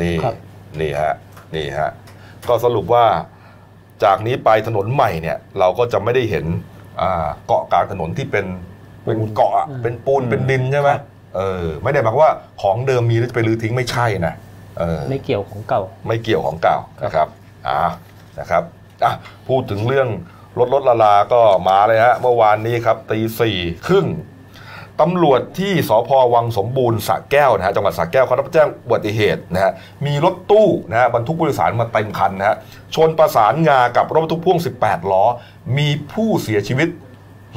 [0.00, 0.34] นี่ครับ
[0.80, 1.14] นี่ฮะ
[1.56, 1.90] นี่ฮะ
[2.48, 3.04] ก็สรุปว่า
[4.04, 6.44] จากนี้ไปถนนใหม่เนี่ย เราก็จะไม่ได้เห็น
[7.00, 8.46] อ่าเกาะกลางถนนที่เป็น
[9.04, 11.00] เป็นเกาะอะอืมเป็นปูนเป็นดินใช่ไหมครับ
[11.36, 14.34] เออไม่ได้หมายความว่าของเดิมมีแล้วจะไปรื้อทิ้งไม่ใช่นะ
[14.78, 17.28] เออไม่เกี่ยวของเก่า ไม่เกี่ยวของเก่านะครับ
[17.68, 17.80] อ่า
[18.38, 18.62] นะครับ
[19.04, 19.12] อะ
[19.48, 20.08] พูดถึงเรื่อง
[20.58, 24.06] รถรถละลาก็มาเลยฮะเมื่อวานนี้ครับตีสี่ครึ่ง
[25.00, 29.72] ตำรวจที่สพวังสมบูรณ์สระแก้วนะฮะจังหวัดสระแก้วเขารับแจ้งอุบัติเหตุนะฮะ
[30.06, 32.56] มีรถตู้นะฮะบรรทุกผู้โดยสารมาเต็มคันนะฮะ
[32.94, 35.24] ชนประสานงากับรถบรรทุกพ่วง 18 ล้อ
[35.78, 36.88] มีผู้เสียชีวิต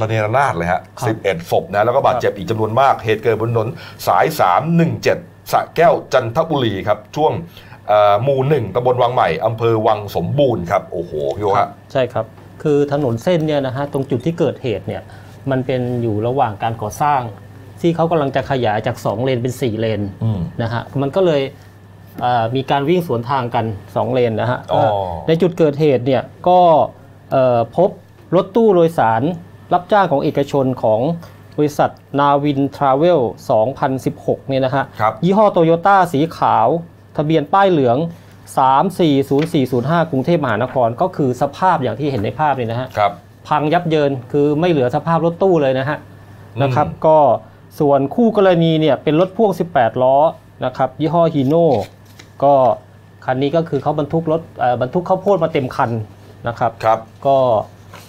[0.01, 3.67] ระเนระนาดเลยฮะครับ11ศพนะแล้วก็บาดเจ็บอีกจำนวนมากเหตุเกิดบนถนน
[4.07, 4.25] สาย
[4.89, 7.31] 317สระแก้วจันทบุรีครับช่วง
[7.87, 12.25] เอ่อหมู่หนึ่งตำบลวังใหม่อำเภอวังสมบูรณ์ครับโอ้โหพี่โอฮะใช่ครับ
[12.63, 15.01] คือถนนเส้นเนี่ยนะฮะตรงจุดที่เกิดเหตุเนี่ย
[15.51, 17.21] มันเป็นอยู่ระหว่างการก่อสร้าง
[17.81, 21.41] ที่เขากำลังจะขยายจาก 2 เลนเป็น 4 เลนอืมนะฮะมันก็เลย
[22.21, 24.83] เอ่อมีการวิ่งสวนทางกัน 2 เลนนะฮะอ๋อ
[25.27, 26.59] ในจุดเกิดเหตุเนี่ยก็
[27.31, 27.89] เอ่อพบ
[28.35, 29.21] รถตู้โดยสาร
[29.73, 31.01] รับจ้างของเอกชนของ
[31.57, 33.19] บริษัทนาวินทราเวล
[33.85, 36.67] 2016 เนี่ยนะฮะครับยี่ห้อโตโยต้าสีขาว
[37.17, 37.97] ทะเบียนป้ายเหลือง
[38.99, 43.11] 340405 กรุงเทพมหานคร ก็คือสภาพอย่างที่เห็นในภาพนี่นะฮะครับ
[43.47, 47.17] พังยับเยินคือไม่เหลือสภาพรถตู้เลยนะฮะอืมนะครับ ก็
[47.79, 50.15] ส่วนคู่กรณีเนี่ยเป็นรถพ่วง 18 ล้อ
[50.65, 51.67] นะครับยี่ห้อฮีโน่
[52.43, 52.53] ก็
[53.25, 55.91] คันนี้ก็คือเขาบรรทุกรถเอ่อบรรทุกข้าวโพดมาเต็มคัน
[56.47, 57.37] นะครับครับก็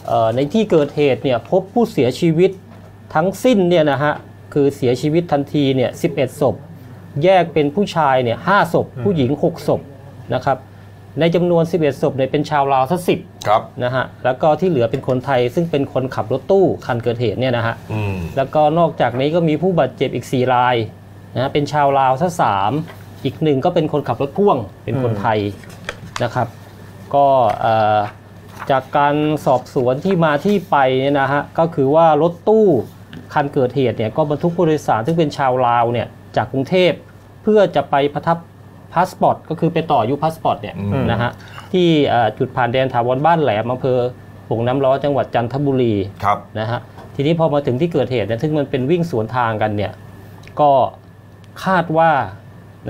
[0.06, 2.50] เอ่อในที่เกิดเหตุเนี่ยพบผู้เสียชีวิต
[3.14, 4.12] ทั้งสิ้นเนี่ยนะฮะ
[4.54, 6.54] คือเสียชีวิตทันทีเนี่ย11ศพ
[7.24, 9.80] แยกเป็นผู้ชายเนี่ย5ศพ ผู้หญิง 6 ศพ
[10.34, 10.58] นะครับ
[11.20, 20.76] ในจำนวน 11 ศพเนี่ยเป็นชาวลาวสักสิบครับนะฮะแล้วก็ที่เหลือเป็นคนไทยซึ่งเป็นคนขับรถตู้คันเกิดเหตุเนี่ยนะฮะอืมแล้วก็นอกจากนี้ก็มีผู้บาดเจ็บอีก 4 ราย
[21.34, 22.72] นะฮะเป็นชาวลาวซะสาม
[23.24, 25.38] อีกหนึ่งก็เป็นคนขับรถพ่วงเป็นคนไทย
[26.22, 26.48] นะครับ
[27.14, 27.26] ก็
[27.60, 27.98] เอ่อ
[28.70, 29.14] จากการ
[29.46, 32.66] สอบสวนที่มาที่ไปเนี่ยนะฮะก็คือว่ารถตู้
[33.34, 36.92] คันเกิดเหตุเนี่ยก็บรรทุกผู้โดยสารซึ่งเป็นชาวลาวเนี่ยจากกรุงเทพ
[37.42, 38.38] เพื่อจะไปประทับ
[38.94, 41.30] พาสปอร์ตก็คือไปต่ออายุพาสปอร์ตเนี่ยอืมนะฮะ
[41.72, 43.98] ที่เอ่อจุดผ่านแดนถาวรบ้านแหลมอำเภอ
[44.46, 46.80] โป่งน้ำร้อนจังหวัดจันทบุรีครับนะฮะ
[47.14, 49.92] ทีนี้พอมาถึงที่เกิดเหตุเนี่ยซึ่งมันเป็นวิ่งสวนทางกันเนี่ย
[50.60, 50.70] ก็
[51.64, 52.10] คาดว่า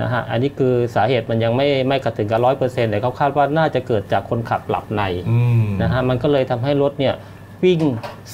[0.01, 7.13] นะฮะอันนี้คือสาเหตุมันยังไม่ไม่กระถึงกับร้อยเปอร์เซ็นต์แต่เขาคาดว่าน่าจะเกิดจากคนขับหลับในอืมนะฮะมันก็เลยทำให้รถเนี่ย
[7.63, 7.81] วิ่ง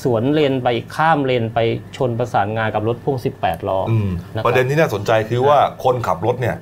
[0.03, 1.59] สวนเลนไปข้ามเลนไป
[1.97, 6.55] ชนประสานงานกับรถพ่วง 18 ล้อออืมนะครับประเด็นที่น่าสนใจคือว่าคนขับรถเนี่ย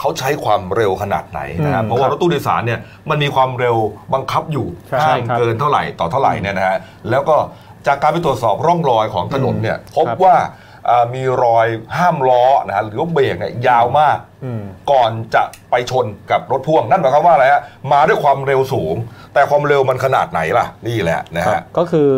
[0.00, 2.80] เขาใช้ความเร็วขนาดไหนนะครับอืมเพราะว่ารถตู้โดยสารเนี่ย
[3.10, 3.76] มันมีความเร็ว
[4.14, 6.78] บังคับอยู่ใช่ห้ามครับเกินเท่าไหร่ต่อเท่าไหร่เนี่ยนะฮะ
[7.10, 7.36] แล้วก็
[7.86, 10.36] จากการไปตรวจสอบร่องรอยของถนนเนี่ยพบครับว่า
[10.90, 11.66] อ่ามีรอย
[11.98, 18.96] ห้ามล้อนะฮะหรือว่าเบรกเนี่ยยาวมากอืมก่อนจะไปชนกับรถพ่วง นั่นหมายความว่าอะไรฮะมาด้วยความเร็วสูง
[19.34, 22.08] แต่ความเร็วมันขนาดไหนล่ะนี่แหละนะครัฮะบก็คือ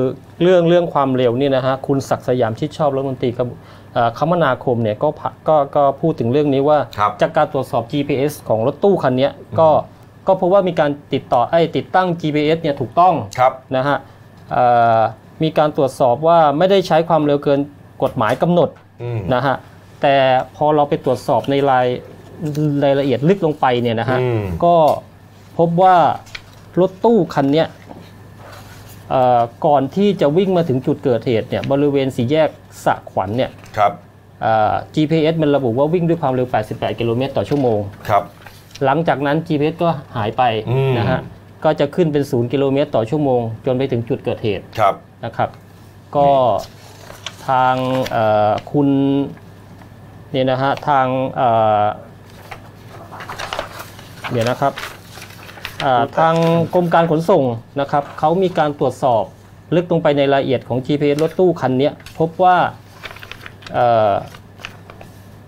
[0.42, 3.30] เรื่องเรื่องความเร็วนี่นะฮะคุณศักดิ์สยามชิดชอบรัฐมนตรี
[3.96, 9.68] ครับเอ่อคมนาคมเนี่ยก็พะก็ก็พูดถึงเรื่องนี้ว่าครับจากการตรวจสอบ GPS ของรถตู้คันเนี้ยก็
[10.26, 13.96] ก็พบว่ามีการติดต่อไอ้ยติดตั้ง GPS เนี่ยถูกต้องครับนะฮะ
[14.52, 14.64] เอ่
[14.98, 15.00] อ
[15.42, 17.60] มีการตรวจสอบว่าไม่ได้ใช้ความเร็วเกิน
[18.02, 18.68] กฎหมายกำหนด
[19.02, 19.56] อืมนะฮะ
[20.02, 20.14] แต่
[20.56, 21.86] พอเราไปตรวจสอบในราย
[22.84, 24.74] รายละเอียดลึกลงไปเนี่ยนะฮะอืมก็
[25.58, 25.96] พบว่า
[26.80, 27.77] รถตู้คันเนี้ยเอ่อ
[29.66, 32.48] ก่อนที่จะวิ่งมาถึงจุดเกิดเหตุเนี่ยบริเวณสี่แยก
[32.84, 33.92] สะขวัญเนี่ยครับ
[34.42, 38.22] เอ่อ GPS มันระบุว่าวิ่งด้วยความเร็ว 88 กิโลเมตรต่อชั่วโมงครับ
[38.84, 41.20] หลังจากนั้น GPS ก็หายไปอืมนะฮะ
[41.64, 44.94] ก็จะขึ้นเป็น 0 กิโลเมตรต่อชั่วโมง จนไปถึงจุดเกิดเหตุครับ
[45.24, 45.48] นะครับ
[46.16, 46.28] ก็
[47.48, 47.74] ทาง
[48.10, 48.88] เอ่อคุณ
[50.32, 51.48] เนี่ยนะฮะทางเอ่
[51.82, 51.84] อ
[54.30, 54.97] เดี๋ยวนะครับเอ่อ
[56.18, 56.34] ทาง
[56.74, 57.44] กรมการขนส่ง
[57.80, 59.24] นะครับเขามีการตรวจสอบ
[59.74, 62.56] ลึกลงไปในรายละเอียดของ GPS รถตู้คันเนี้ยพบว่า
[63.72, 64.12] เอ่อ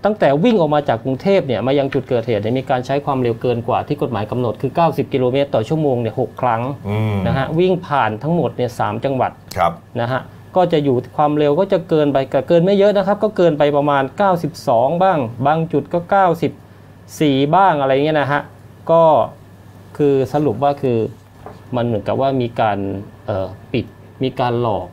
[0.05, 10.21] ตั้งแต่วิ่งออกมาจากกรุงเทพเนี่ยมายังจุดเกิดเหตุเนี่ยมีการใช้ความเร็วเกินกว่าที่กฎหมายกำหนดคือ 90 กิโลเมตรต่อชั่วโมงเนี่ยหกครั้งอืมนะฮะวิ่งผ่านทั้งหมดเนี่ยสามจังหวัดครับนะฮะ
[10.55, 14.03] ก็จะอยู่ความเร็วก็จะเกินไปก็เกินไม่เยอะนะครับ ก็เกินไปประมาณ
[14.53, 15.99] 92 บ้าง บางจุดก็
[16.77, 18.41] 94 บ้างอะไรเงี้ยนะฮะ
[18.91, 19.03] ก็
[19.97, 20.97] คือสรุปว่าคือ
[21.75, 22.77] มันเหมือนกับว่ามีการ
[23.25, 23.85] เอ่อปิด
[24.23, 24.87] มีการหลอก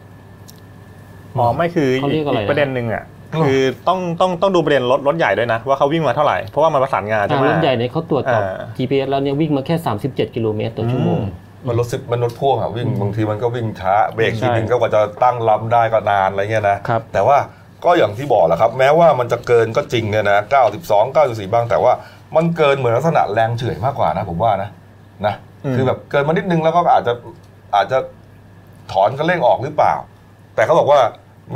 [1.38, 11.20] อ๋อไม่คือเขาเรียกอะไรอีนะกประเด็นหนึ่งอะอ๋อคือต้องต้องต้องดูประเด็นรถรถใหญ่ด้วยนะ ว่าเขาวิ่งมาเท่าไหร่เพราะว่ามันประสานงานใช่ทางไหมรถใหญ่เนี่ยเขาตรวจสอบอ่า GPS แล้วเนี่ยวิ่งมาแค่ 37 กิโลเมตรต่อชั่วโมง
[11.66, 17.38] มันรถสิบมันรถพ่วงอะวิ่งบางทีมันก็วิ่งช้าเบรกใช่ทีนึงก็กว่าจะตั้งลำได้ก็นานอะไรเงี้ยนะครับแต่ว่า
[17.84, 20.38] ก็อย่างที่บอกแหละครับ แม้ว่ามันจะเกินก็จริงเนี่ยนะ
[20.78, 21.92] 92 94 บ้างแต่ว่า
[22.36, 24.70] มันเกินเหมือนลักษณะแรงเฉื่อยมากกว่านะผมว่านะ
[25.26, 27.12] นะอืมคือแบบเกินมานิดนึงแล้วก็อาจจะ
[27.76, 27.98] อาจจะ
[28.92, 29.94] ถอนคันเร่งออกหรือเปล่า
[30.54, 31.00] แต่เขาบอกว่า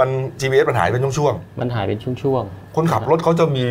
[0.01, 0.09] มัน
[0.41, 3.67] GPS มันหายเป็นช่วงมันหายเป็นช่วงๆคนขับรถเขาจะมี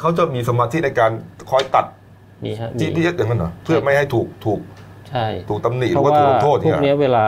[0.00, 1.10] เขาจะมีสมาธิในการ
[1.50, 4.60] คอยตัดๆนี่ฮะมี GPS อย่างนั้นเหรอเพื่อไม่ให้ถูกถูก
[5.10, 7.24] ใช่ถูกตำหนิหเพรือราะว่าว่าถูกลงโทษพเนี่วยกเนี้ยเวลา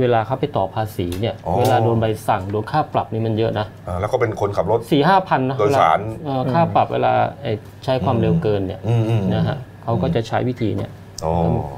[0.00, 7.52] เวลาเขาไปต่อภาษีเนี่ยอ๋อเวลาโดนใบสั่งโดนค่าปรับนี่มันเยอะนะอ่าแล้วก็เป็นคนขับรถสี่ห้าพันนะโดยสารเวลเอ่อค่าปรับเวลาไอ้
[7.84, 11.01] ใช้ความเร็วเกินเนี่ยอืมอืมนะฮะเขาก็จะใช้วิธีเนี่ยโอ้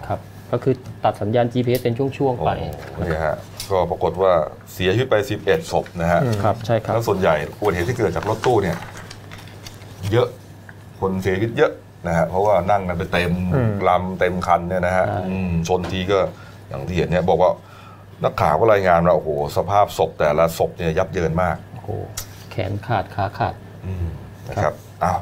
[0.09, 0.20] ครับ
[0.52, 2.50] ก็คือตัดสัญญาณ GPS เป็นช่วงๆไป
[2.94, 3.37] โอ้นี่ฮะ
[3.70, 4.33] ก็ปรากฏว่า
[4.74, 8.76] เสียชีวิตไป 11ศพนะฮะครับใช่ครับแล้วส่วนใหญ่อุบัติเหตุที่เกิดจากรถตู้เนี่ย
[10.12, 10.28] เยอะ
[11.00, 11.72] คนเสียชีวิตเยอะ
[12.07, 16.18] นะฮะเพราะว่านั่งกันไปเต็มอืมลำเต็มคันเนี่ยนะฮะใช่อืมชนทีก็
[16.68, 17.50] อย่างที่เห็นเนี่ยบอกว่า
[18.24, 21.90] นักข่าวก็รายงานว่าโอ้โหสภาพศพแต่ละศพเนี่ยยับเยินมากโอ้โห
[22.50, 23.54] แขนขาดขาขาด
[23.87, 24.07] อืม
[24.48, 25.12] นะครับเอา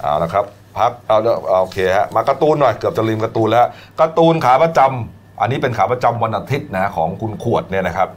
[0.00, 0.44] เอาละครับ
[0.78, 3.66] พักเอาเดี๋ยวเอาโอเคฮะมาการ์ตูนหน่อยเกือบจะลืมการ์ตูนแล้ว
[4.00, 8.08] การ์ตูนขาประจำอันนี้เป็นขาประจำวันอาทิตย์นะของคุณขวดเนี่ยนะครับ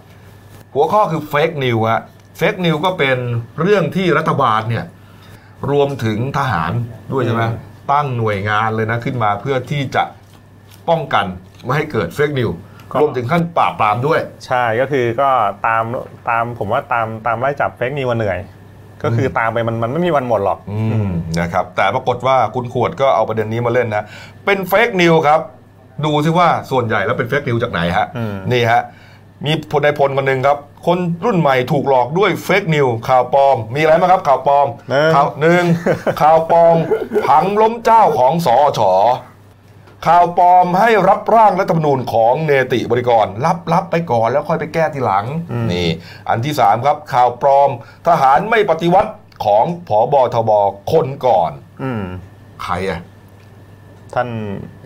[0.74, 2.02] หัวข้อคือ fake news ฮะ
[2.38, 3.17] fake news ก็เป็น
[3.62, 4.86] เรื่องที่รัฐบาลเนี่ย
[5.72, 6.72] รวมถึงทหาร
[7.12, 7.43] ด้วยใช่ไหม
[7.91, 10.04] ตั้งหน่วยงานเลยนะขึ้นมาเพื่อที่จะ
[10.89, 11.26] ป้องกัน
[11.65, 12.49] ไม่ให้เกิด fake news
[12.91, 15.30] ก็รวมถึงขั้นปราบปรามด้วย ใช่ก็คือก็
[15.67, 15.84] ตาม
[16.30, 18.39] ตามผมว่าตามตามไล่จับ fake news เหนื่อย
[19.03, 21.09] ก็คือตามไปมันมันไม่มีวันหมดหรอกอืม
[21.39, 24.03] นะครับแต่ปรากฏว่าคุณขวดก็เอาประเด็นนี้มาเล่นนะ
[24.45, 25.41] เป็นเฟกนิวครับ
[26.05, 28.81] ดูซิว่าส่วนใหญ่แล้วเป็นเฟกนิวจากไหนฮะอืมนี่ฮะ
[29.45, 35.63] มีพลในายพลคนหนึ่งครับ คนรุ่นใหม่ถูกหลอกด้วยเฟกนิวข่าวปลอม มีอะไรไหมครับข่าวปลอมหนึ่งข่าวหนึ่ง
[36.21, 36.75] ข่าวปลอม
[37.27, 38.91] ผังล้มเจ้าของสอชอ
[40.07, 45.25] ข่าวปลอมให้รับร่างรัฐธรรมนูญของเนติบริกร รับรับไปก่อนแล้วค่อยไปแก้ทีหลัง
[45.71, 45.88] นี่
[46.29, 47.69] อันที่สามครับ ข่าวปลอม
[48.07, 49.12] ทหารไม่ปฏิวัติ
[49.45, 50.51] ของผอบทบ
[50.91, 51.51] คนก่อน
[51.83, 52.03] อืม
[52.63, 52.99] ใครอะ
[54.13, 54.29] ท่าน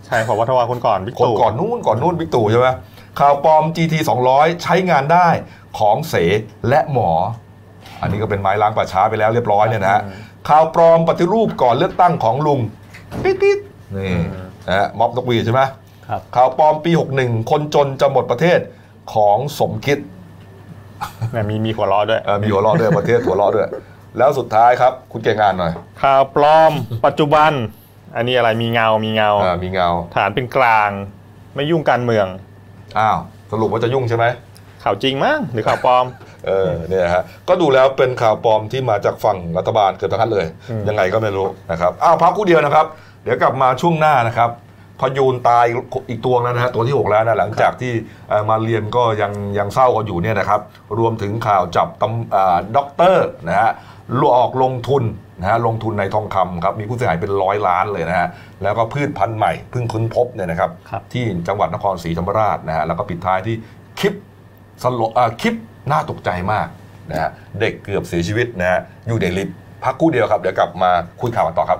[0.08, 2.67] ชายผบทวคนก่อนบิ๊กคนตู่ก่อนนู้นก่อนนู้นบิ๊กตู่ใช่ไหม
[3.19, 3.93] ข่าวปลอม GT
[4.30, 5.28] 200 ใช้งานได้
[5.80, 6.15] ของเส
[6.69, 7.12] และหมอ
[8.02, 10.02] อันนี้ก็เป็นไม้ล้างป่าช้าไปแล้วเรียบร้อยเนี่ยนะฮะ
[10.49, 12.60] ข่าวปลอมปฏิรูปก่อนเลือกตั้งของลุง
[13.23, 14.15] ติ๊ดๆนี่
[14.67, 15.62] นะฮะม็อบนกหวีดใช่ไหม
[16.08, 18.60] ครับ ข่าวปลอมปี 61 คนจนจะหมดประเทศ
[19.13, 19.97] ของสมคิด
[21.32, 23.67] เนี่ยมีมีหัวล้อด้วย เอ่อมีหัวเราะด้วยประเทศหัวเราะด้วย
[24.17, 25.71] แล้วสุดท้ายครับ คุณเก่งงานหน่อย
[26.04, 26.71] ข่าวปลอม
[27.06, 27.52] ปัจจุบัน
[28.15, 30.89] อันนี้อะไรมีเงา มีเงา อ่ามีเงาฐานเป็นกลาง
[31.56, 32.28] ไม่ยุ่งการเมือง
[32.99, 33.17] อ้าว
[33.52, 34.26] สรุปว่าจะยุ่งใช่ไหม
[34.84, 36.06] ข่าวจริงมั้งหรือข่าวปลอม
[36.47, 42.86] เออเนี่ยฮะก็ดูแล้วเป็นข่าวปลอมที่มาจากฝั่งรัฐบาลเกือบทั้งนั้นเลยอืมยังไงก็ไม่รู้นะครับอ้าวพักคู่เดียวนะครับ
[43.24, 44.50] เดี๋ยวกลับมาช่วงหน้านะครับ
[45.00, 45.66] พยูนตาย
[46.10, 47.92] อีกตัวแล้วนะฮะตัวที่ 6 แล้วนะหลังจากที่
[48.30, 50.62] เอ่อมาเรียมก็ยังยังเศร้ากันอยู่เนี่ยนะครับ
[51.00, 53.72] รวมถึงข่าวจับตำอ่าด็อกเตอร์นะฮะ
[54.20, 55.04] ลออกลงทุน
[55.40, 58.28] นะฮะลงทุนในทองคำครับมีผู้เสียหายเป็นร้อยล้านเลยนะฮะ
[58.64, 63.56] แล้วก็พืชพันธุ์ใหม่เพิ่งค้นพบเนี่ยนะครับครับที่จังหวัดนครศรีธรรมราชนะฮะแล้วก็ปิดท้ายที่
[64.00, 64.14] คลิป
[64.84, 65.56] สลดอ่าคลิป
[65.92, 66.68] น่าตกใจมาก
[67.12, 71.80] นะฮะเด็กเกือบเสียชีวิตนะฮะอยู่ในลิฟต์พักครู่เดียวครับเดี๋ยวกลับมาคุยข่าวกันต่อครับ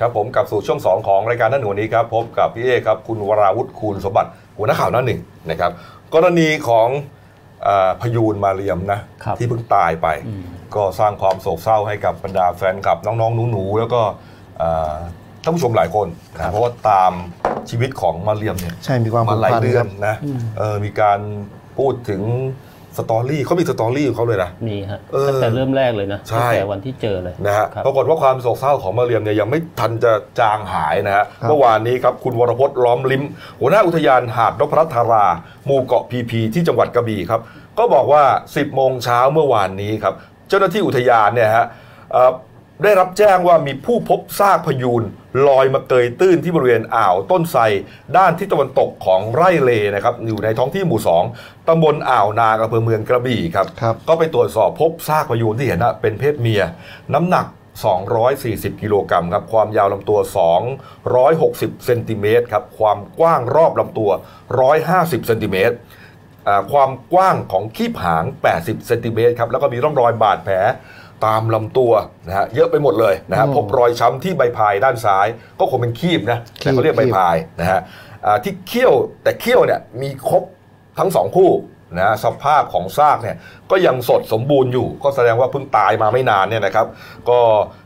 [0.00, 5.70] ครับผมกลับสู่ช่วง 2 ของรายการหนั่นหนวันนี้ครับพบกับพี่เอครับคุณวราวุฒิคูณสมบัติหัวหน้าข่าวหน้าหนึ่งนะครับ
[6.14, 6.88] กรณีของ
[7.66, 10.42] อ่าพะยูนมาเรียมนะครับที่เพิ่งตายไปอืม
[10.74, 14.00] ก็สร้างความโศกเศร้าให้กับบรรดาแฟนคลับ น้องๆหนูๆแล้วก็
[14.60, 14.94] อ่า
[15.42, 17.12] ท่านผู้ชมหลายคนนะเพราะว่าตาม
[17.70, 20.14] ชีวิตของมาเรียมเนี่ยใช่มีความมาผูกหลายพันเดืคอรันบนะ
[20.58, 21.20] เออมีการ
[21.78, 22.22] พูดถึง
[22.98, 33.22] story เขามี story ของเขาเลยนะ มีฮะเออตั้งแต่เริ่มแรกเลยนะใช่ตั้งแต่วันที่เจอเลยนะฮะครับปรากฏว่าความโศกเศร้าของมาเรียมเนี่ยยังไม่ทันจะจางหายนะฮะครับเมื่อวานนี้ครับคุณวรพจน์ล้อมลิ้ม
[33.60, 35.26] หัวหน้าอุทยานหาดนพรัตน์ธารา
[35.66, 37.40] หมู่เกาะพีพีที่จังหวัดกระบี่ครับ
[37.78, 40.14] ก็บอกว่า 10โมงเช้าเมื่อวานนี้ครับ
[40.48, 41.66] เจ้าหน้าที่อุทยานเนี่ยฮะ
[42.12, 42.30] เอ่อ
[42.82, 45.02] ได้รับแจ้งว่ามีผู้พบซากพยูน
[45.48, 47.62] ลอยมาเกยตื้นที่บริเวณอ่าวต้นไทร
[48.16, 51.00] ด้านทิศตะวันตกของไร่เลนะครับอยู่ในท้องที่หมู่
[51.32, 56.62] 2ตำบลอ่าวนางอำเภอเมืองกระบี่ครับ ครับก็ไปตรวจสอบพบซากพยูนที่เห็นนะเป็นเพศเมีย
[57.14, 57.46] น้ำหนัก
[58.14, 60.18] 240 กิโลกรัมครับความยาวลำตัว
[61.02, 64.10] 260 เซนติเมตรครับความกว้างรอบลำตัว
[64.68, 65.76] 150 เซนติเมตร
[66.48, 68.24] อ่าความกว้างของคีบหาง
[68.56, 70.56] 80 เซนติเมตรครับแล้วก็มีร่องรอยบาดแผล
[71.24, 71.92] ตามลำตัว
[72.28, 75.26] นะฮะเยอะไปหมดเลยนะฮะอืมพบรอยช้ำที่ใบพายด้านซ้าย
[75.60, 77.80] ก็คงเป็นคีบนะแต่เขาเรียกใบคีบพายนะฮะ
[78.26, 80.42] อ่าที่เขี้ยวแต่เขี้ยวเนี่ยมีครบ
[80.98, 81.50] ทั้งสองคู่
[81.98, 83.36] นะสภาพของซากเนี่ย
[83.70, 86.86] ก็ยังสดสมบูรณ์อยู่ ก็แสดงว่าเพิ่งตายมาไม่นานเนี่ยนะครับ
[87.28, 87.40] ก็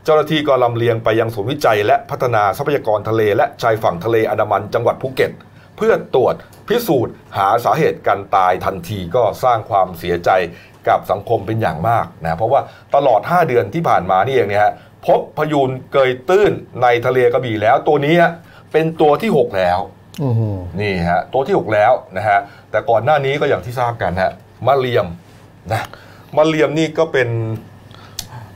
[0.05, 5.31] เจ้าหน้าที่ก็ลำเลียงไปยังศูนย์วิจัย และพัฒนาทรัพยากรทะเล และชายฝั่งทะเลอันดามันจังหวัดภูเก็ต
[5.77, 6.35] เพื่อตรวจ
[6.67, 10.29] พิสูจน์หาสาเหตุการตายทันทีก็สร้างความเสียใจ
[10.87, 12.61] กับสังคมเป็นอย่างมากนะเพราะว่า
[12.95, 14.73] ตลอด 5 เดือนที่ผ่านมานี่เองเนี่ยฮะ
[15.05, 16.51] พบพยูนเกยตื้น
[16.83, 18.31] ในทะเลกระบี่แล้ว ตัวนี้ฮะ
[18.71, 19.79] เป็นตัวที่ 6 แล้ว
[20.21, 22.39] อื้อหือนี่ฮะตัวที่ 6 แล้วนะฮะ
[22.71, 24.31] แต่ก่อนหน้านี้ก็อย่างที่ทราบกันฮะ
[24.67, 25.07] มาเรียม
[25.73, 25.81] นะ
[26.37, 27.29] มาเรียมนี่ก็เป็น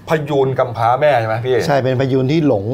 [0.10, 2.66] พะยูนกำพร้าแม่ใช่ไหมพี่ใช่เป็นพะยูนที่หลง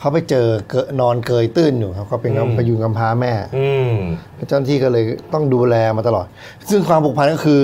[0.00, 3.94] เขาไปเจอเกอะนอนเกยตื้นอยู่ครับก็เป็นอืมพะยูนกำพร้าแม่ อืม
[4.48, 6.26] เจ้าหน้าที่ก็เลยต้องดูแลมาตลอด
[6.70, 7.62] ซึ่งความผูกพันก็คือ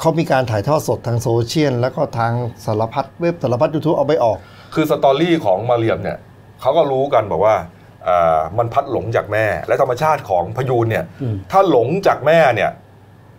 [0.00, 2.32] เขามีการถ่ายทอดสดทางโซเชียลแล้วก็ทาง
[2.64, 4.38] สารพัดเว็บสารพัดยูทูบเอาไปออก
[4.74, 6.18] คือ story ของมาเรียมเนี่ย
[6.60, 7.56] เขาก็รู้กันบอกว่า
[8.08, 12.70] อ่ามันพัดหลงจากแม่ และธรรมชาติของพยูนเนี่ยอืมถ้าหลงจากแม่เนี่ย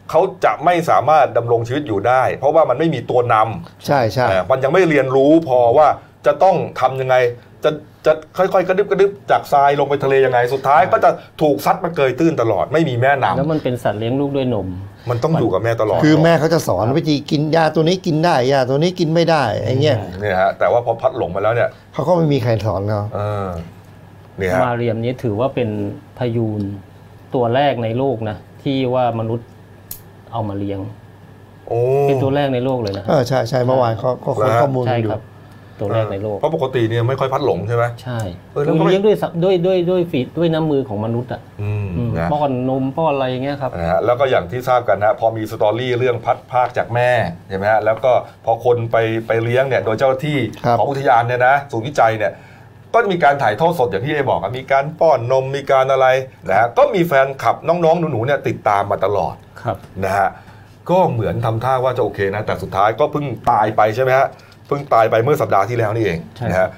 [0.09, 5.87] เขาจะไม่สามารถดำรงชีวิตอยู่ได้ เพราะว่ามันไม่มีตัวนำใช่ใช่อ่ามันยังไม่เรียนรู้พอว่า
[6.25, 7.15] จะต้องทำยังไง
[7.63, 7.71] จะ
[8.05, 11.09] จะค่อยๆ กระดึบกระดึบจากทรายลงไปทะเลยังไง สุดท้ายก็จะ
[11.41, 23.47] ถูกซัดมาเกยตื้นตลอดไม่มีแม่นแล้วมันเป็นสัตว์เลี้ยงลูกด้วยนมำ มันต้องอยู่กับแม่ตลอดคือแม่เขาจะสอนวิธีกินยาตัวนี้กินได้ยาตัวนี้กินไม่ได้ไอ้เงี้ยเนี่ยฮะแต่ว่าพอพัดหลงมาแล้วเนี่ยเขาก็ไม่มีใครสอนเขาเออ
[24.37, 25.69] เนี่ยฮะมาเรียมนี้ถือว่าเป็น
[26.17, 26.61] พยูน
[27.35, 29.47] ตัวแรกในโลกนะที่ว่ามนุษย์
[30.31, 30.79] เอามาเลี้ยง
[31.67, 35.23] โอ้เป็นตัวแรกในโลกเลยนะเออใช่ใช่เมื่อวานเขาก็ค้นแล้วข้อมูลใช่อยู่ครับ
[35.83, 38.19] ตัวแรกในโลกเพราะปกติเนี่ยไม่ค่อยพัดหลงใช่ไหมใช่
[38.53, 47.11] เออแล้วคือก็ไม่เลี้ยงด้วยสัด้วยด้วยด้วยฝีด้วยน้ำมือของมนุษย์อะอืมอืมนะป้อนนมป้อนอะไรอย่างเงี้ยครับนะฮะแล้วก็อย่างที่ทราบกันนะฮะพอมีสตอรี่เรื่องพัดภาคจากแม่
[47.49, 48.11] ใช่ไหมฮะแล้วก็
[48.45, 52.33] พอคนไปไปเลี้ยงเนี่ยโดยเจ้าหน้าที่ครับของอุทยานเนี่ยนะศูนย์วิจัยเนี่ย
[52.93, 56.07] ก็มีการถ่ายทอดสดอย่างที่เอบอกอะมีการป้อนนมมีการอะไร
[56.49, 60.29] นะฮะก็มีแฟนคลับน้องๆหนูๆเนี่ยติดตามมาตลอดครับนะฮะ
[60.89, 64.27] ก็เหมือนทำท่าว่าจะโอเคนะแต่สุดท้ายก็เพิ่งตายไปใช่ไหมฮะ
[64.67, 66.69] เพิ่งตายไปเมื่อสัปดาห์ที่แล้วนี่เองใช่นะฮะ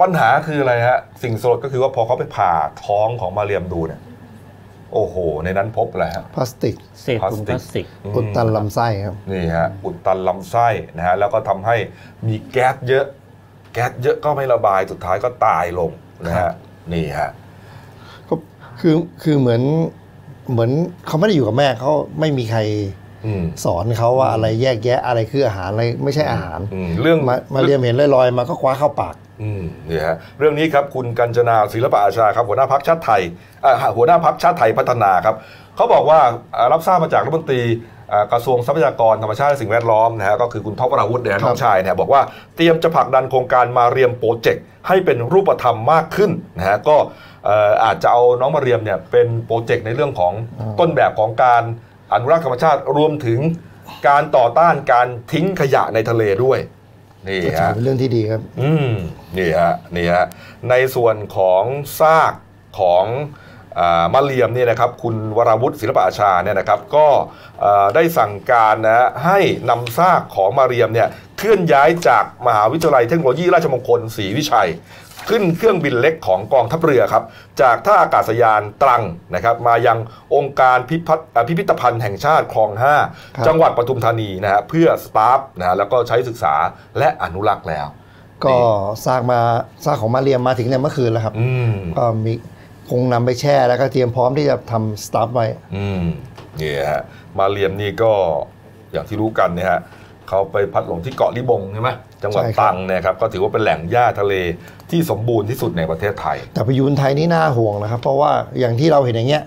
[0.00, 2.52] ปัญหาคืออะไรฮะสิ่งสลดก็คือว่าพอเขาไปผ่า
[2.84, 4.00] ท้องของมาเรียมดูเนี่ย
[4.92, 11.76] โอ้โห ในนั้นพบอะไรฮะพลาสติกเศษถุงพลาสติก อุดตันลำไส้ครับนี่ฮะอุดตันลำไส้นะฮะแล้วก็ทำให้
[12.26, 13.06] มีแก๊สเยอะ
[13.72, 15.90] แก๊สเยอะก็ไม่ระบายสุดท้ายก็ตายลง
[16.26, 16.52] นะฮะ
[16.92, 17.30] นี่ฮะ
[18.28, 18.34] ก็
[18.80, 19.62] คือคือเหมือน
[20.50, 20.70] เหมือน
[21.06, 23.03] เขาไม่ได้อยู่กับแม่เขาไม่มีใครอืม
[23.64, 33.22] สอนเขาว่าอะไรแยกแยะอะไรคืออาหารอะไรไม่ใช่อาหารอืมเรื่องมามาเรียมเห็นลอยๆมาก็คว้าเข้าปากอืมนี่ฮะเรื่องนี้ครับคุณกัญจนาศิลปะอาชาครับหัวหน้าพักชาติไทย
[33.64, 35.36] อ่าหัวหน้าพักชาติไทยพัฒนาครับ
[35.76, 36.20] เขาบอกว่า
[36.56, 37.62] อ่ารับทราบมาจากรัฐมนตรี
[38.12, 42.22] อ่ากระทรวงทรัพยากรธรรมชาติและสิ่งแวดล้อมนะฮะก็คือคุณท็อปวราวุฒิเนี่ยน้องชายเนี่ยบอกว่า
[42.56, 46.96] เตรียมจะผลักดันโครงการมาเรียมโปรเจกต์ให้เป็นรูปธรรมมากขึ้นนะฮะก็
[47.44, 50.32] เอ่ออาจจะเอาน้องมาเรียมเนี่ยเป็นโปรเจกต์ในเรื่องของ
[50.80, 51.62] ต้นแบบของการ
[52.14, 53.40] อนุรักษ์ธรรมชาติรวมถึง
[54.08, 56.58] การต่อต้านการทิ้งขยะในทะเลด้วย
[57.28, 58.90] นี่ก็ถือฮะเป็นเรื่องที่ดีครับ อืม
[59.38, 60.26] นี่ฮะนี่ฮะ
[60.70, 61.64] ในส่วนของ
[62.00, 62.32] ซาก
[62.80, 63.04] ของ
[63.80, 67.06] อามะเรียมเนี่ยนะครับคุณวราวุฒิศิลปอาชาเนี่ยนะครับก็
[67.60, 69.38] เอ่อได้สั่งการนะฮะให้
[69.70, 71.08] นำซากของมาเรียมเนี่ย
[71.38, 74.70] เคลื่อนย้ายจากมหาวิทยาลัยเทคโนโลยีราชมงคลศรีวิชัย
[75.30, 77.24] ขึ้นเครื่องบินเล็กของกองทัพเรือครับ
[77.60, 79.02] จากท่าอากาศยานตรัง
[79.34, 79.98] นะครับมายัง
[80.34, 83.00] องค์การพิพัฒน์อ่าพิพิธภัณฑ์แห่งชาติคลองครับ
[83.44, 86.54] 5จังหวัดปทุมธานีนะฮะเพื่อสตาฟนะฮะแล้วก็ใช้ศึกษา
[86.98, 87.86] และอนุรักษ์แล้ว
[88.44, 88.56] ก็
[89.04, 89.40] ซากมา
[89.84, 92.32] ซากของมาเรียมมาถึงเนี่ยเมื่อคืนแล้วครับอืมก็มี
[92.90, 96.02] คงนำไปแช่แล้วก็เตรียมพร้อมที่จะทำสตาฟไว้ อืม
[96.60, 97.02] นี่ฮะ
[97.38, 98.12] มาเรียมนี่ก็
[98.92, 99.80] อย่างที่รู้กันเนี่ยฮะ
[100.28, 101.90] เขาไปพัดหลงที่เกาะลิบงใช่ไหม
[102.22, 104.34] จังหวัดใช่ครับ ตรังเนี่ยครับก็ถือว่าเป็นแหล่งหญ้าทะเล
[104.90, 109.42] ที่สมบูรณ์ที่สุดในประเทศไทย แต่พยูนไทยนี่น่าห่วงนะครับ เพราะว่าอย่างที่เราเห็นอย่างเงี้ย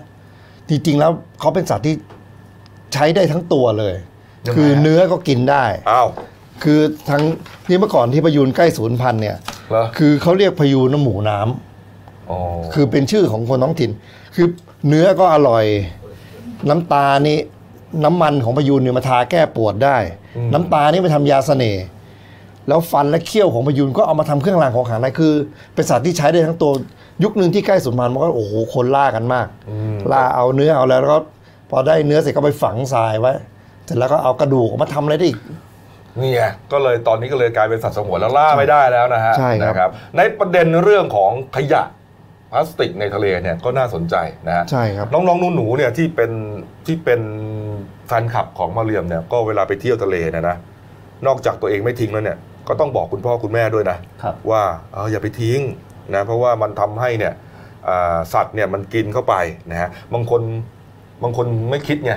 [0.68, 1.94] จริงๆแล้วเขาเป็นสัตว์ที่
[2.94, 3.94] ใช้ได้ทั้งตัวเลย
[4.46, 6.08] ยังไงฮะ คือเนื้อก็กินได้ อ้าว
[6.62, 7.22] คือทั้ง
[7.66, 9.36] ที่เมื่อก่อนที่พยูนใกล้สูญพันธุ์เนี่ย
[9.70, 11.67] เหรอ คือเขาเรียกพยูนน้ำหมูน้ำอ๋อ
[12.74, 13.90] คือเป็นชื่อของคนท้องถิ่น
[14.34, 14.46] คือ
[14.88, 15.64] เนื้อก็อร่อย
[16.68, 17.38] น้ำตานี่
[18.04, 19.96] น้ำมันของพยูนเนี่ยมาทาแก้ปวดได้
[20.52, 21.84] น้ำตานี่ไปทำยาเสน่ห์
[22.68, 25.32] แล้วฟันและเขี้ยวของพยูนก็เอามาทำเครื่องรางของขลังได้คือ
[25.74, 26.72] เป็นสัตว์ที่ใช้ได้ทั้งตัว
[27.24, 29.46] ยุคหนึ่งที่ใกล้สูญพันธุ์มันก็โอ้โหคนล่ากันมาก
[30.12, 31.18] ล่าเอาเนื้อเอาแล้วแล้วก็
[31.70, 33.32] พอได้เนื้อเสร็จก็ไปฝังทรายไว้
[33.84, 35.38] เสร็จแล้วก็เอากระดูกออกมาทำอะไรได้อีก
[36.20, 36.40] นี่ไง
[36.72, 41.82] ก็เลยตอนนี้ก็เลยกลายเป็นสัตว์สงวนแล้วล่าไม่ได้แล้วนะฮะใช่ครับนะครับในประเด็นเรื่องของขยะ
[42.52, 44.16] พลาสติกในทะเลเนี่ยก็น่าสนใจ
[44.48, 46.30] นะฮะใช่ครับน้องๆหนูๆเนี่ยที่เป็น
[46.86, 47.20] ที่เป็น
[48.06, 50.56] แฟนคลับของมาเรียมเนี่ยก็เวลาไปเที่ยวทะเลเนี่ยนะ
[51.26, 55.60] นอกจากตัวเองไม่ทิ้งแล้วเนี่ยก็ต้องบอกคุณพ่อคุณแม่ด้วยนะครับว่าเอออย่าไปทิ้ง
[56.14, 57.34] นะเพราะว่ามันทำให้เนี่ย
[57.88, 59.34] อ่าสัตว์เนี่ยมันกินเข้าไป
[59.70, 60.42] นะฮะบางคน
[61.22, 62.12] บางคนไม่คิดไง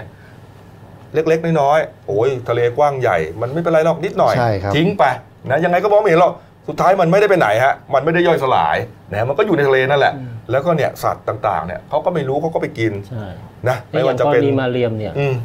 [1.13, 5.03] เล็กๆน้อยๆโอ้ยทะเลกว้างใหญ่ มันไม่เป็นไรหรอกนิดหน่อยใช่ครับทิ้งไป
[5.49, 6.33] นะยังไงก็มองไม่เห็นหรอก
[6.67, 8.77] สุดท้ายมันไม่ได้ไปไหนฮะ มันไม่ได้ย่อยสลาย
[9.11, 10.13] นะมันก็อยู่ในทะเลนั่นแหละ
[10.51, 13.25] แล้วก็เนี่ยสัตว์ต่างๆ เนี่ยเขาก็ไม่รู้เขาก็ไปกินใช่
[13.69, 15.35] นะแล้ไม่วอว่าย่างจะกรเป็นณีมาเรียมเนี่ยอืม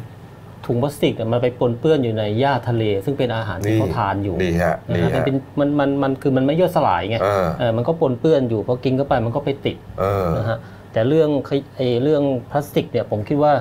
[0.65, 10.57] ถุงพลาสติกอะมันไปปนเปื้อนอยู่ในหญ้าทะเล ซึ่งเป็นอาหารที่นี่เขาทานอยู่นี่ฮะนะนี่ฮะมันฮะเป็นมันมันมันคือมันไม่ย่อยสลายไงเออเออมันก็ปนเปื้อนอยู่พอกินเข้าไปมันก็ไปติดเออนะฮะ
[10.93, 13.53] แต่เรื่องขยไอ้เรื่องพลาสติกเนี่ยผมคิดว่า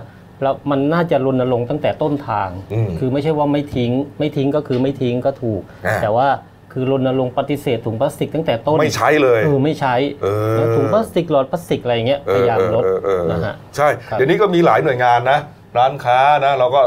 [0.43, 6.29] เรามันน่าจะรณรงค์ตั้งแต่ต้นทางอืมคือไม่ใช่ว่าไม่ทิ้ง ไม่ทิ้งก็คือไม่ทิ้งก็ถูกอ่าแต่ว่า
[6.79, 15.39] คือรณรงค์ปฏิเสธถุงพลาสติกตั้งแต่ต้นไม่ใช้เลยเออไม่ใช้เออแล้วถุงพลาสติกหลอดพลาสติกอะไรเงี้ยเออพยายามลดเออเออเออนะฮะใช่ครับเดี๋ยวนี้ก็มีหลายหน่วยงานนะ
[15.79, 16.83] ร้านค้านะเราก็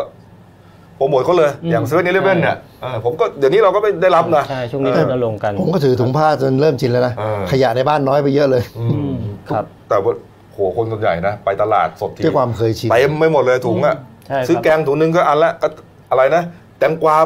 [0.95, 9.15] โปรโมทเขาเลยอืมอย่างเซเว่นอีเลฟเว่นใช่เนี่ยเออผมก็เดี๋ยวนี้เราก็ไม่ได้รับนะใช่ช่วงนี้เออรณรงค์กัน ผมก็ถือถุงผ้าจนเริ่มชินแล้วนะเออขยะในบ้านน้อยไปเยอะเลยอือืมม
[9.49, 10.13] ครับ แต่ว่า
[10.54, 13.96] โหคนส่วนใหญ่นะ ไปตลาดสดทีด้วยความเคยชินเต็มไม่หมดเลยถุงอะ
[14.27, 15.67] ใช่ครับซื้อแกงถุงนึงก็อันละก็
[16.12, 16.44] อะไรนะ
[16.79, 17.17] แตงกวา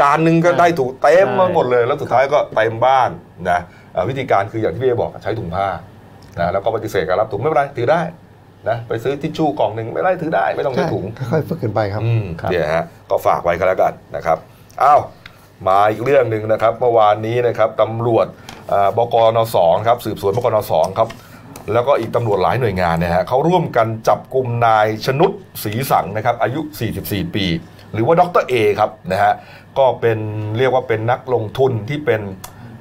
[0.00, 3.10] จานหนึงก็ได้ถุงเต็มมาหมดเลย แล้วสุดท้ายก็เต็มบ้าน
[3.50, 3.60] นะ
[3.92, 5.66] เอ่อวิธีการคืออย่างที่พี่เอบอกใช้ถุงผ้า
[6.40, 8.00] นะแล้วก็ปฏิเสธการรับถุงไม่เป็นไรถือได้
[8.68, 14.38] นะไปซื้อทิชชู่กล่องหนึ่งไม่เป็นไรถือได้ไม่ต้องใช้ใช่ถุงค่อยๆฝึกกันไปครับอืมครับเนี่ยฮะก็ฝากไว้ก็แล้วกันนะครับ
[14.82, 15.00] อ้าว
[15.68, 18.26] มาอีกเรื่องหนึ่งนะครับเมื่อวานนี้นะครับตำรวจ
[18.72, 21.08] อ่าบกนสองครับสืบสวนบกนสองครับ
[21.72, 25.30] แล้วก็อีกตำรวจหลายหน่วยงานเนี่ยฮะเขาร่วมกันจับกลุ่มนายชนุด
[25.62, 26.60] ศรีสังนะครับอายุ
[26.98, 27.46] 44 ปี
[27.92, 29.32] หรือว่าดรเอครับนะฮะ
[29.78, 30.18] ก็เป็น
[30.58, 32.22] เรียกว่าเป็นนักลงทุนที่เป็น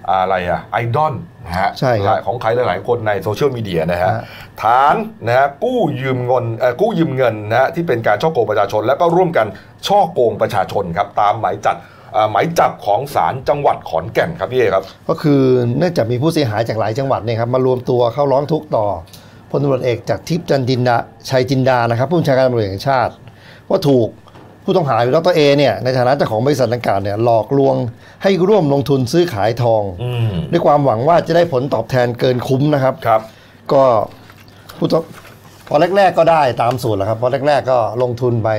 [0.09, 1.14] อะไรอะไอดอล
[1.45, 4.22] นะฮะใช่ครับของใครหลาย ๆ คนในโซเชียลมีเดียนะฮะฮะ
[4.62, 4.95] ฐาน
[5.26, 9.47] นะฮะกู้ยืมเงินเอ่อกู้ยืมเงินนะฮะที่เป็นการฉ้อโกงประชาชน แล้วก็ร่วมกัน
[9.88, 11.76] ช่อโกงประชาชนครับตามหมายจัด
[12.14, 15.41] เอ่อหมายจับของศาลจังหวัดขอนแก่นครับพี่เอครับ ก็คือ
[15.78, 18.86] เนื่องจากมีผู้เสียหายจากหลายจังหวัดเนี่ยครับมารวมตัวเข้าร้องทุกข์ต่อ
[19.49, 20.97] พลตำรวจเอกจากทิพย์จันจินดา
[21.30, 23.14] ชัยจินดานะครับผู้บัญชาการตำรวจแห่งชาติ
[23.70, 24.07] ว่าถูก
[24.64, 27.76] ผู้ต้องหาหรือดรเอเนี่ยในฐานะเจ้าของบริษัทดังกล่าวเนี่ยหลอกลวง
[28.24, 33.22] ให้ร่วมลงทุนซื้อขายทองอืมด้วยความหวังว่าจะได้ผลตอบแทนเกินคุ้มนะครับครับ
[33.72, 33.84] ก็
[34.78, 35.03] ผู้ต้อง
[35.68, 38.49] พอแรก ๆ ก็ได้ตามสูตรแหละครับพอแรก ๆ ก็ลงทุนไป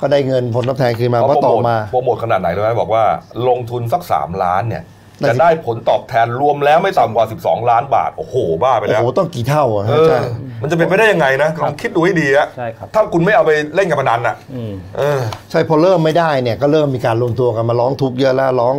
[0.00, 3.04] ก็ได้เงินผลตอบแทนคืนมาเพราะต่อมาโปรโมทขนาดไหนรู้ไหมบอกว่า
[3.48, 4.93] ลงทุนสัก3ล้านเนี่ยได้
[5.28, 10.18] จะได้ผลตอบแทนรวมแล้วไม่ต่ำกว่า 12 ล้านบาท โอ้โห บ้าไปโอ้แล้วโห ต้องกี่เท่าอะเอฮะอใช่
[10.62, 18.74] มันจะเป็นไปได้ยังไงนะลองคิดดูให้ดีอะใช่ครับถ้าคุณไม่เอาไปเล่นการพนันอะอืมเออใช่พอเริ่มไม่ได้เนี่ยก็เริ่มมีการรวมตัวกันมาร้องทุกข์เยอะแล้วร้อง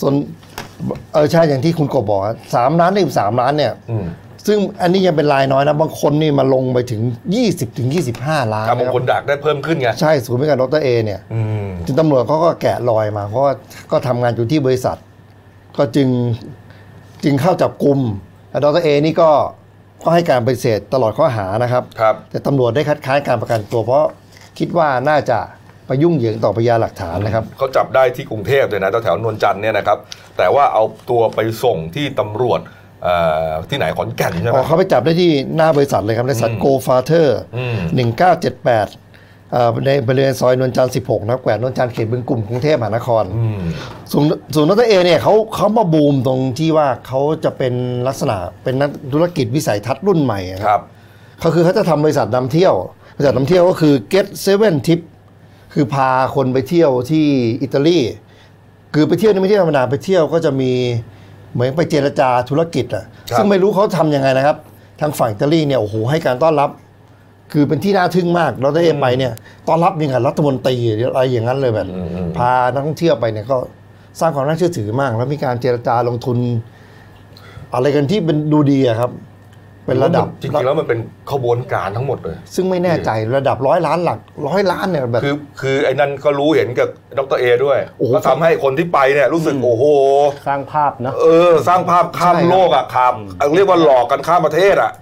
[0.00, 0.14] ส่วน
[1.12, 4.06] เออใช่อย่างที่คุณกบบอกอะสามล้านถึงสามล้านเนี่ยอืม
[4.48, 7.02] ซึ่งอันนี้ยังเป็นรายน้อยนะ บางคนนี่มาลงไปถึง
[7.40, 7.88] 20ถึง
[8.20, 13.52] 25 ล้านถ้าบางนะคนอยากได้เพิ่มขึ้นไง ใช่ศูนย์บริการดรเอเนี่ยอืมจึงตำรวจเขาก็แกะรอยมา เพราะว่า
[13.90, 14.96] ก็ทำงานอยู่ที่บริษัท
[15.76, 16.08] ก็จึง
[17.24, 17.98] จึงเข้าจับกลุ่ม
[18.50, 19.30] แต่ดรเอนี่ก็
[20.04, 24.04] ก็ให้การปฏิเสธตลอดข้อหานะครับ ครับ แต่ตำรวจได้คัดค้านการประกันตัว เพราะ
[24.58, 25.38] คิดว่าน่าจะ
[25.86, 29.98] ไปยุ่งเหยิงต่อพยานหลักฐานนะครับ เขาจับได้ที่กรุงเทพเลยนะแถวๆนวลจันทร์เนี่ยนะครับ
[30.38, 32.60] แต่ว่าเอาตัวไปส่งที่ตำรวจ
[33.02, 33.14] เอ่
[33.48, 38.86] อที่ไหนขอนแก่นใช่ไหพมอเขาไปจับได้ที่หน้าบริษัทเลยครับบริษัทอืมโกฟาเธอร์อืม หนึ่งเก้าเจ็ดแปด
[39.86, 43.60] ในบริเวณซอยนวลจันทร์สิบหกนะครับแขวงนวลจันทร์เขตบึงกลุ่มกรุงเทพมหานครอืม
[44.12, 47.74] ศูนย์ศูนย์ดรเอเนี่ยเขาเขามาบูมตรงที่ว่าเขาจะเป็น
[48.08, 50.80] ลักษณะเป็นนักธุรกิจวิสัยทัศน์รุ่นใหม่อะคครับรับ
[51.40, 52.74] เขาคือเขาจะทำบริษัทนำเที่ยว
[53.16, 55.00] บริษัทนำเที่ยวก็คือ Get Seven Trip
[55.74, 57.26] คือพาคนไปเที่ยวที่
[57.62, 57.98] อิตาลี
[58.94, 60.72] คือไปเที่ยวนี่ไม่ใช่ธรรมดาไปเที่ยวก็จะมี
[61.52, 64.56] เหมือนไปเจรจาธุรกิจอะครับซึ่งไม่รู้เขาทำยังไงนะครับ
[65.00, 66.70] ทางฝั่งอิตาลีเนี่ยโอ้โหให้การต้อนรับ
[67.54, 69.32] คือเป็นที่น่าทึ่งมากเราได้ไปเนี่ย
[69.68, 73.56] ต้อนรับยังกับรัฐมนตรีหรืออะไรอย่างนั้นเลยแบบอืมอืมพานักท่องเที่ยวไปเนี่ยก็
[74.20, 76.38] สร้างความน่าเชื่อถือมาก แล้วมีการเจรจาลงทุน
[77.74, 79.10] อะไรกันที่เป็นดูดีอะครับ
[79.86, 80.98] เป็นระดับจริงๆแล้วมันเป็น
[81.32, 84.18] ขบวนการทั้งหมดเลย ซึ่งไม่แน่ใจระดับร้อยล้านหลัก
[84.48, 89.84] ร้อยล้านเนี่ยแบบคือคือไอ้นั่นก็รู้เห็นกับดรเอด้วยโอ้โหก็ทำให้คนที่ไปเนี่ยรู้สึกโอ้โห
[90.48, 93.14] สร้างภาพนะเออ สร้างภาพข้ามใช่ครับโลกอะครับ
[93.54, 94.92] เรียกว่าหลอกกันข้ามประเทศอะ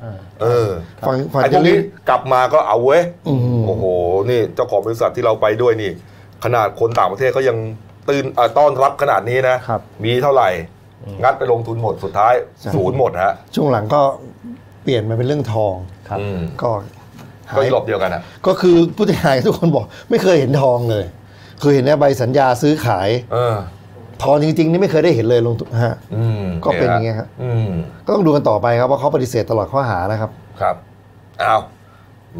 [0.42, 0.68] เออ
[1.06, 1.76] ฝั่งฝั่งไอ้พจะวกรีนี้
[2.08, 3.84] กลับมาก็เอาเว้ยอืมโอ้โห
[4.30, 5.92] นี่เจ้าของบริษัทที่เราไปด้วยนี่
[6.44, 7.56] ขนาดคนต่างประเทศเขายัง
[8.08, 10.50] ตื่นเอ่อต้อนรับขนาดนี้นะครับมีเท่าไหร่
[11.22, 14.00] งัดไปลงทุนหมดสุดท้ายใช่ศูนย์หมดฮะช่วงหลังก็
[14.82, 15.74] เปลี่ยนมาเป็นเรื่องทอง
[16.08, 16.70] ครับอืมก็
[17.50, 21.04] หาก็ยอีกรอบเดียวกันอะก็คือผู้เสียหายทุกคนบอก ไม่เคยเห็นทองเลย
[21.60, 23.56] เคยเห็นในใบสัญญาซื้อขายเออ
[24.22, 27.68] ทองจริง ๆ นี่ไม่เคยได้เห็นเลยลงทุนฮะอืมก็เป็นอย่างเงี้ยครับอืม
[28.06, 30.30] ก็ต้องดูกันต่อไปครับว่าเขาปฏิเสธตลอดข้อหานะครับ
[30.60, 30.76] ครับ
[31.40, 31.58] เอา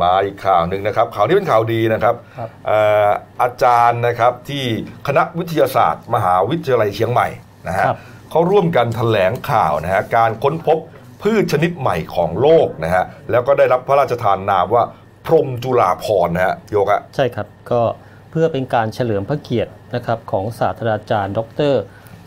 [0.03, 3.09] มาอีกข่าวหนึ่งนะครับข่าวนี้เป็นข่าวดีนะครับครับเอ่อ
[3.43, 4.65] อาจารย์นะครับที่
[5.07, 7.29] คณะวิทยาศาสตร์ มหาวิทยาลัยเชียงใหม่
[7.69, 7.99] นะฮะครับ
[8.31, 10.79] เขาร่วมกันแถลงข่าวนะฮะการค้นพบ
[11.23, 14.85] พืชชนิดใหม่ของโลกนะฮะแล้วก็ได้รับพระราชทานนามว่า
[15.27, 17.83] พรมจุฬาภรนะฮะโยกะใช่ครับก็
[18.31, 21.75] เพื่อเป็นการเฉลิมพระเกียรตินะครับของศาสตราจารย์ ดร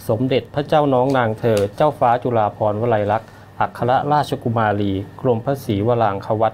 [0.07, 3.29] สมเด็จพระเจ้าน้องนางเธอ เจ้าฟ้าจุฬาภรวลัยลักษณ์
[3.59, 4.91] อัครราชกุมารี
[5.21, 6.53] กรมพระศรีวรางควัต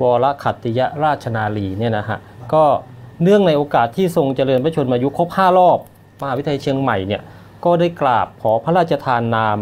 [0.00, 2.18] วรขัตติยราชนาลีเนี่ยนะฮะ
[2.54, 2.64] ก็
[3.22, 5.78] เนื่องในโอกาสที่ทรงเจริญพระชนมายุครบ 5 รอบ
[6.20, 7.22] มหาวิทยาลัยเชียงใหม่เนี่ย
[7.64, 9.58] ก็ได้กราบขอพระราชทานนาม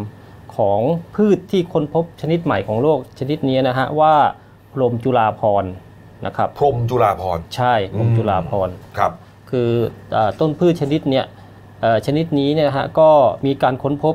[0.59, 0.81] ของ
[1.15, 4.15] พืชที่ค้นพบชนิดใหม่ของโลกชนิดนี้นะฮะว่า
[4.73, 5.73] พรหมจุฬาภรณ์
[6.27, 9.13] นะครับพรหมจุฬาภรณ์ใช่พรหมจุฬาภรณ์ครับ
[9.51, 9.71] คือ
[10.17, 11.27] อาต้นพืชชนิดเนี่ย
[11.81, 13.11] เอ่อชนิดนี้เนี่ยนะฮะก็
[13.47, 14.15] มีการค้นพบ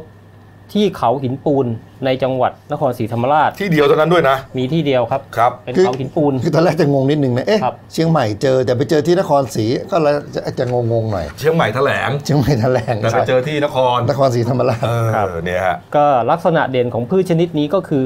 [0.73, 1.65] ที่เขาหินปูน
[2.05, 18.03] ในจังหวัดนครศรีธรรมราช ที่เดียวเท่านั้นด้วยนะ มีที่เดียวครับ ครับ เป็นคือเขาหินปูน คือตอนแรกจะงงนิดนึงนะเอ๊ะครับ เชียงใหม่เจอแต่ไปเจอที่นครศรีก็เลยจะจะงงๆหน่อยเชียงใหม่แถลงเชียงใหม่แถลงแต่ไปเจอที่นคร นครศรีธรรมราช เอครับ อเนี่ยฮะ ก็ลักษณะเด่นของพืชชนิดนี้ก็คือ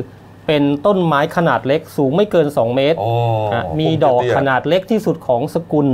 [0.47, 3.13] เป็นต้นไม้ขนาดเล็กสูงไม่เกิน 2 เมตรอ๋อ
[3.53, 5.87] นะมีดอกขนาดเล็กที่สุดของสกุล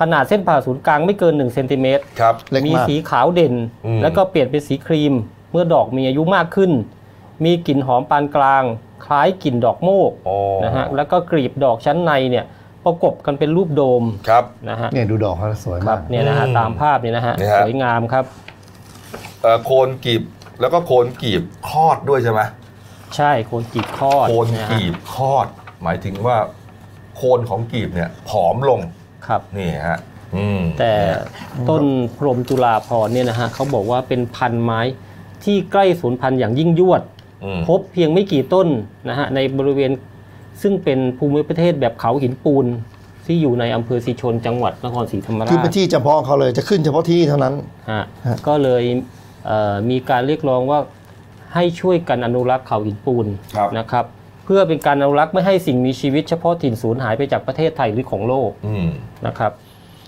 [0.00, 3.54] ขนาดเส้นผ่าศูนย์กลางไม่เกิน1เซนติเมตรครับ เล็กมีมากสีขาวเด่น
[3.86, 5.14] อืม แล้วก็เปลี่ยนเป็นสีครีม
[5.50, 6.70] เมื่อดอกมีอายุมากขึ้น
[7.44, 8.62] มีกลิ่นหอมปานกลาง
[9.04, 12.44] คล้ายกลิ่นดอกโมกอ๋อนะฮะแล้วก็กลีบดอกชั้นในเนี่ย
[12.84, 18.24] ประกบกันเป็นรูปโดมครับนะฮะเนี่ยดูดอกเขาสวยครัมาบกเนี่ยนะฮะอืมตามภาพเนี่ยนะฮะเนี่ยฮะสวยงามครับ
[19.42, 20.22] เอ่อโคนกีบ
[20.60, 22.40] แล้วก็โคนกีบคลอดด้วยใช่ไหม
[23.16, 25.46] ใช่โคนกีบคลอดโคนนะฮะกีบคลอด
[25.82, 26.36] หมายถึงว่า
[27.16, 28.80] โคนของกีบเนี่ยผอมลง
[29.26, 29.98] ครับนี่ฮะ
[30.36, 30.92] อืมแต่
[31.68, 31.84] ต้น
[32.16, 34.80] พรหมจุฬาภรณ์เนี่ยนะฮะเขาบอกว่าเป็นพันไม้
[35.44, 37.02] ที่ใกล้สูญพันธุ์อย่างยิ่งยวด
[37.44, 38.68] อืมพบเพียงไม่กี่ต้น
[39.08, 39.90] นะฮะในบริเวณ
[40.62, 42.66] ซึ่งเป็นภูมิประเทศแบบเขาหินปูน
[43.26, 47.54] ที่อยู่ในอำเภอสีชนจังหวัดนครศรีธรรมราคือเป็นชที่เฉพาะเขาเลยจะขึ้นเฉพาะที่เท่านั้น
[47.90, 48.84] ฮะฮะก็เลย
[49.46, 50.80] เอ่อมีการเรียกร้องว่า
[51.54, 53.26] ให้ช่วยกันอนุรักษ์เขาหินปูน
[53.56, 54.04] ครับนะครับ
[54.44, 58.86] เพื่อเป็นการอนุรักษ์ไม่ให้สิ่งมีชีวิตเฉพาะถิ่นสูญหายไปจากประเทศไทยหรือของโลกอืม
[59.26, 59.52] นะครับ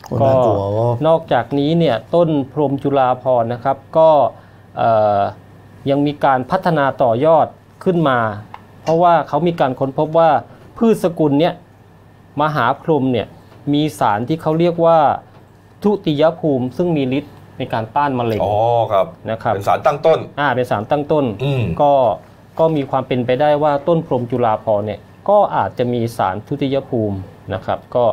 [0.09, 4.48] โอ้ก็น่ากลัวว่านอกจากนี้เนี่ยต้นพรหมจุฬาภรณ์นะครับ ก็เอ่อ
[5.91, 7.47] ยังมีการพัฒนาต่อยอด
[7.85, 8.19] ขึ้นมา
[8.83, 10.31] เพราะว่าเขามีการค้นพบว่า
[10.79, 11.55] พืชสกุลเนี่ย
[12.41, 13.27] มหาพรหมเนี่ย
[13.73, 14.99] มีสารที่เขาเรียกว่า
[15.83, 18.55] ทุติยภูมิซึ่งมีฤทธิ์ในการต้านมะเร็งอ๋อ
[18.93, 21.93] ครับนะครับเป็นสารตั้งต้นอ่าเป็นสารตั้งต้นอืมก็
[22.59, 27.17] ก็มีความเป็นไปได้ว่าต้นพรหมจุฬาภรณ์เนี่ยก็อาจจะมีสารทุติยภูมิ
[27.55, 28.05] นะครับ ก็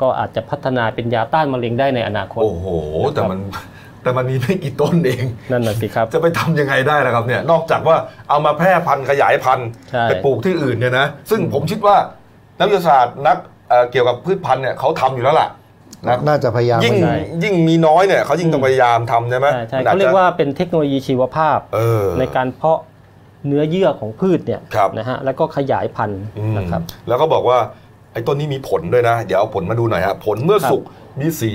[0.00, 2.66] ก็อาจจะพัฒนาเป็นยาต้านมะเร็งได้ในอนาคต โอ้โห
[3.12, 3.38] แต่มัน
[4.02, 7.96] แต่มันมีไม่กี่ต้นเอง นั่นน่ะสิครับ จะไปทำยังไงได้ล่ะครับเนี่ยนอกจากว่า
[8.28, 11.96] เอามาแพร่พันธุ์ขยายพันธุ์ใช่ไปปลูกที่อื่นเนี่ยนะซึ่งผมคิดว่า
[12.58, 13.36] นักวิทยาศาสตร์นัก
[13.68, 15.48] เอ่อเกี่ยวกับพืชพันธุ์เนี่ยเขาทำอยู่แล้วล่ะ
[16.06, 22.80] นะน่าจะพยายามยิ่งใช่ยิ่งมีน้อยเนี่ยเขายิ่งต้องพยายามทำใช่ไหมใช่ใช่มันอจเขาเรียจะกว่าเป็นเทคโนโลยีชีวภาพเออในการเพาะ
[23.46, 27.58] เนื้อเยื่อของพืชเนี่ยครับนะฮะแล้วก็ขยายพันธุ์อืมนะครับแล้วก็บอกว่า
[28.12, 30.82] ไอ้ต้นนี้มีผลด้วยนะ เดี๋ยวเอาผลมาดูหน่อยฮะผลเมื่อครับสุก
[31.20, 31.50] มีสี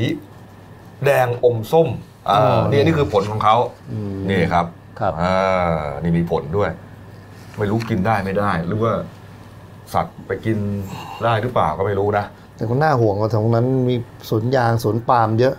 [1.06, 1.88] แดงอมส้ม
[2.30, 3.56] อ่าอ๋อนี่นี่คือผลของเขา
[3.92, 4.66] อืมนี่ครับ
[5.00, 6.70] ครับอ่านี่มีผลด้วย
[7.58, 8.94] ไม่รู้กินได้ไม่ได้ หรือว่า
[9.94, 10.58] สัตว์ไปกิน
[11.24, 13.96] ได้หรือเปล่าก็ไม่รู้นะแต่ก็น่าห่วงว่าตรงนั้นมี
[14.30, 15.56] สวนยางสวนปาล์มเยอะ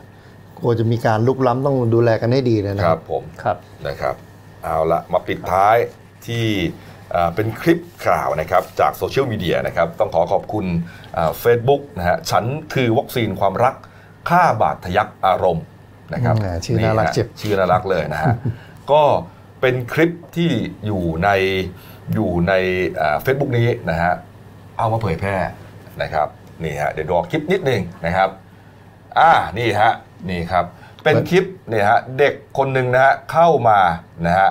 [0.59, 3.57] กลัวจะมีการลุกล้ำต้องดูแลกันให้ดีเลยนะคครัรับบผมครับ
[3.87, 4.15] นะครับ
[4.65, 5.77] เอาละมาปิดท้าย
[6.27, 6.45] ที่
[7.15, 10.67] อ่าเป็นคลิปข่าวนะครับจากโซเชียลมีเดียนะครับต้องขอขอบคุณ
[11.41, 12.45] เฟซบุ๊กนะฮะฉัน
[12.75, 13.75] คือวัคซีนความรัก
[14.29, 15.65] ฆ่าบาดทะยักอารมณ์
[16.13, 18.33] นะครับอืมชื่อน่ารักฮะเจ็บชื่อน่ารักเลยนะฮะ
[18.93, 19.03] ก็
[19.61, 20.51] เป็นคลิปที่
[20.87, 21.31] อยู่ใน
[22.15, 22.53] อยู่ใน
[23.23, 24.13] เฟซบุ๊กนี้นะฮะ
[24.79, 25.37] เอามาเผยแพร่
[26.03, 26.29] นะครับ
[26.65, 28.29] นี่ฮะเดี๋ยวรอคลิปนิดนึงนะครับ
[29.19, 29.93] อ่านี่ฮะ
[30.31, 30.65] นี่ครับ
[31.05, 33.79] เป็นคลิปเนี่ยฮะเด็กคนหนึ่งนะฮะเข้ามา
[34.27, 34.49] นะฮะ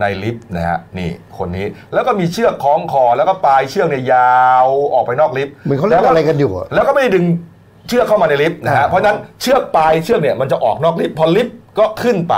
[0.00, 7.24] ในลิฟต์นะฮะนี่คนนี้แล้วก็มีเชือกคล้องคอแล้วก็ปลายเชือกเนี่ยยาวออกไปนอกลิฟต์เหมือนเขาเล่นอะไรกันอยู่อะแล้วก็ไม่ได้ดึง
[7.88, 12.34] เชือกเข้ามาในลิฟต์นะฮะอ่าเพราะฉะนั้นเชือกปลายเชือกเนี่ยมันจะออกนอกลิฟต์พอลิฟต์ก็ขึ้นไป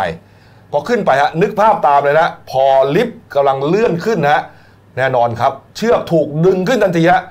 [0.73, 2.65] พอขึ้นไปฮะนึกภาพตามเลยนะพอ
[2.97, 4.43] ลิฟต์กำลังเลื่อนขึ้นนะฮะ
[4.97, 7.23] แน่นอนครับ เชือกถูกดึงขึ้นทันทีฮะ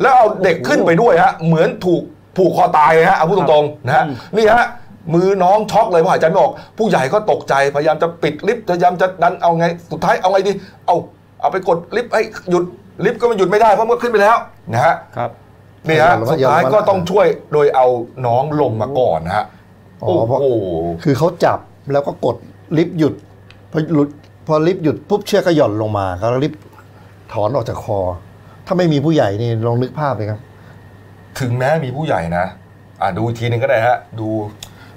[0.00, 2.02] แล้วเอาเด็กขึ้นไปด้วยฮะเหมือนถูก
[2.36, 4.04] ผูกคอตายเลยฮะเอาพูดตรงๆนะฮะ
[4.36, 4.66] นี่ฮะ
[5.14, 10.52] มือน้องช็อกเลยเพราะหายใจไม่ออกผู้ใหญ่ก็ตกใจพยายามจะปิดลิฟต์พยายามจะดันเอาไงสุดท้ายเอาไงดี
[10.86, 10.96] เอา
[11.40, 12.64] เอาไปกดลิฟต์ให้หยุด
[13.04, 14.36] ลิฟต์ก็มันหยุดไม่ได้เพราะมันขึ้นไปแล้ว
[14.72, 15.30] นะฮะครับ
[15.88, 17.86] นี่ฮะอย่าลงมาสุดท้ายอย่าลงมาก็ต้องช่วยโดยเอา
[18.26, 19.44] น้องลงมาก่อนนะฮะ
[20.02, 20.46] อ๋อโอ้เพราะโห
[21.02, 21.58] คือเขาจับ
[21.92, 22.36] แล้วก็กด
[22.76, 23.14] ลิฟต์หยุด
[23.72, 24.08] พอหลุด
[24.46, 26.60] พอลิฟต์หยุดปุ๊บเชือกก็หย่อนลงมาเขาลิฟต์
[27.32, 28.00] ถอนออกจากคอ
[28.66, 30.40] ถ้าไม่มีผู้ใหญ่นี่ลองนึกภาพเลยครับ
[31.40, 32.44] ถึงแม้มีผู้ใหญ่นะ
[33.00, 34.28] อ่าดูอีกทีหนึ่งก็ได้ฮะ ดู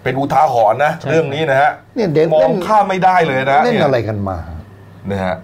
[0.04, 4.38] เป็นอุทาหรณ์นะใช่เรื่องนี้นะฮะเนี่ยเด็กมอเล่งนข้ามไม่ได้เลยนะเล่นยอะไรกันมา
[5.12, 5.36] นะฮะ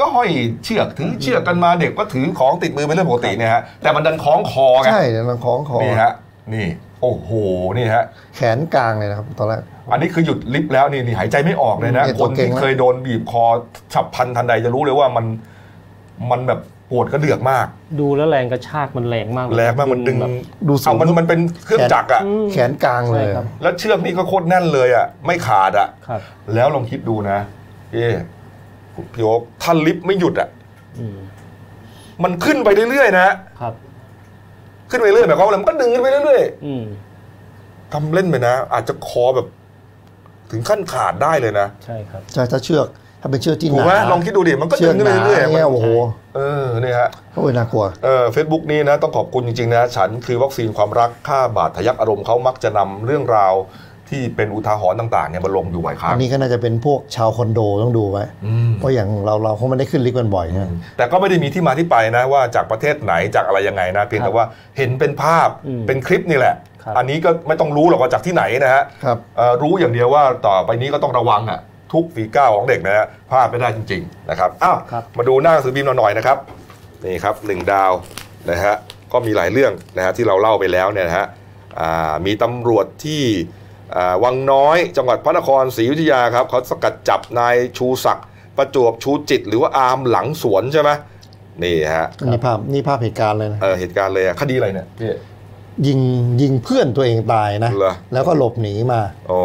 [0.00, 0.28] ก็ก็ห้อย
[0.64, 6.12] เชือกถือเชือกกันมาเด็กก็ถือของติดมือเป็นเรื่องปกติเนี่ยฮะแต่มันดันคล้องคอไงใช่เนี่ยมันคล้องคอนี่ฮะ
[6.54, 6.66] นี่
[7.02, 7.30] โอ้โห
[7.76, 8.04] นี่ฮะ
[8.36, 13.44] แขนกลางเลยนะครับตอนแรกอันนี้คือหยุดลิฟต์แล้วนี่นี่หายใจไม่ออกเลยนะเนี่ยคตัวนเก่ที่งนะเคยโดนบีบคอ
[13.92, 15.26] ฉับพลันทันใดจะรู้เลยว่ามัน
[16.30, 17.66] มันแบบปวดกระเดือกมาก
[18.00, 20.34] ดูแล้วแรงกระชากมันแรงมากเลยแรงมากมันดึงแบบ
[20.68, 26.20] ดูสูเอางมันมันเป็นเครื่องจักรอะอืมแขนกลางเลยใช่ครับแล้วเชือกนี่ก็โคตรแน่นเลยอะไม่ขาดอะครับ
[26.54, 27.38] แล้วลองคิดดูนะ
[27.92, 28.06] เอ๊
[29.14, 30.48] พี่โอ๊คถ้าลิฟต์ไม่หยุดอะ
[30.98, 31.18] อืม
[32.22, 33.28] มันขึ้นไปเรื่อยๆนะ
[33.60, 33.74] ครับ
[34.90, 39.46] ขึ้นไปเรื่อยหมายความว่าอะไรมันก็ดึงขึ้นไปเรื่อยอืมๆทำเล่นไปนะ อาจจะคอแบบ
[40.50, 42.88] ถึงขั้นขาดได้เลยนะใช่ครับใช่ถ้าเชือก
[43.22, 45.88] ถ้าเป็นเชือกที่หถูกนาไหมลองคิดดูดิมันก็เชืดึอกงขึ้นหไปนาเรื่อยๆมันเนี่ยโอ้โห
[46.36, 53.54] เออเนี่ยฮะโอ้ยน่ากลัวเออเฟซบุ๊กนี้นะต้องขอบคุณจริงๆนะ ฉันคือวัคซีนความรักฆ่าบาดทะยักอารมณ์เขามักจะนำเรื่องราว
[54.10, 64.44] ที่เป็นอุทาหรณ์ต่างๆเนี่ยมาลงอยู่บ่อยครั้อังนนี้ก็น่าจะเป็นพวกชาวคอนโดต้องดูไว้อืมเพราะอย่างเราเราเขาไม่ได้ขึ้นลิฟต์กันบ่อยนะแต่ก็ไม่ได้มีที่มาที่ไปนะว่าจากประเทศไหนจากอะไรยังไงนะเพียงแต่ว่า
[64.76, 66.54] เห็นเป็นภาพอืมเป็นคลิปนี่แหละ
[66.84, 71.60] ครับอันนี้ก็ไม่ต้องรู้หรอกว่าจากที่ไหนนะฮะครับเอ่อรู้อย่างเดียวว่าต่อไปนี้ก็ต้องระวังอะ
[71.92, 76.36] ทุกฝีก้าวของเด็กนะฮะพลาดไม่ได้จริง ๆ นะครับอ้าวครับมาดูหน้าหนังสือพิมพ์เราหน่อยนะครับ
[77.04, 77.92] นี่ครับหนึ่งดาว
[78.50, 78.74] นะฮะ
[79.12, 81.26] ก็มีหลายเรื่องนะฮะที่เราเล่าไปแล้วเนี่ยนะฮะ
[81.80, 83.59] อ่ามีตำรวจที่อ่า
[84.24, 88.26] วังน้อยจังหวัดพระนครศรีอยุธยาครับเขาสกัดจับนายชูศักดิ์
[88.56, 90.90] ประจวบชูจิต หรือว่าอาร์มหลังสวนใช่ไหม
[91.62, 95.12] นี่ฮะนี่ภาพนี่ภาพเหตุการณ์เลยนะเออเหตุการณ์เลยอะคดีอะไรเนี่ยพี่
[95.86, 96.00] ยิง
[96.42, 99.38] ยิงเพื่อนตัวเองตายนะเหรอแล้วก็หลบหนีมาโอ้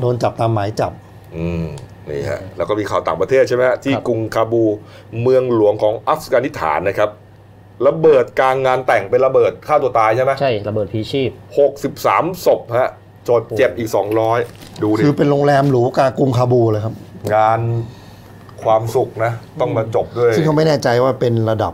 [0.00, 0.92] โดนจับตามหมายจับ
[1.36, 1.64] อืม
[2.10, 4.64] นี่ฮะแล้วก็มีข่าวต่างประเทศใช่ไหมฮะที่ครับกรุงคาบู
[5.22, 7.10] เมืองหลวงของอัฟกานิสถานนะครับ
[7.86, 12.90] ระเบิดกลางงานแต่งเป็นระเบิดฆ่าตัวตายใช่ไหมใช่ระเบิดพีชีพหกสิบสามศพฮะ
[13.28, 14.38] จดเจ็บอีกสองร้อย
[14.82, 16.94] ดูดิคือเป็นโรงแรมหรูกลางกรุงคาบูเลยครับ
[17.34, 17.60] งาน
[18.62, 21.72] ความสุขนะ ต้องมาจบด้วย ซึ่งเขาไม่แน่ใจว่าเป็นระดับ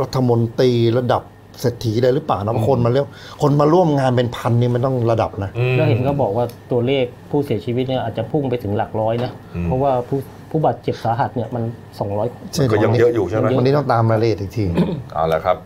[0.00, 1.22] รัฐมนตรีระดับ
[1.60, 3.06] เศรษฐีได้หรือเปล่านะคนมาเรียก
[3.42, 10.18] คนมาร่วมงานเป็นพันนี่มันต้องระดับนะอืมแล้วเห็นเขาบอกว่าตัวเลขผู้เสียชีวิตเนี่ยอาจจะพุ่งไปถึงหลักร้อยนะอืมเพราะว่าผู้
[10.50, 11.62] ผู้บาดเจ็บสาหัสเนี่ยมัน
[12.18, 14.64] 200ก็ยังเยอะอยู่ใช่ไหมวันนี้ต้องตามรายละเอียดอีกที
[15.14, 15.56] เอาละครับ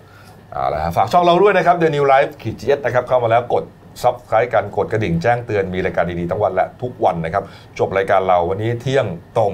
[0.53, 3.65] เอาละฮะฝากช่องเราด้วยนะครับ The New Life ขีด GS นะครับเข้ามาแล้วกด
[4.03, 7.45] subscribe กันกดกระดิ่งแจ้งเตือนมีรายการดีๆทั้งวันและทุกวันนะครับ
[7.79, 9.07] จบรายการเราวันนี้เที่ยง
[9.39, 9.53] ตรง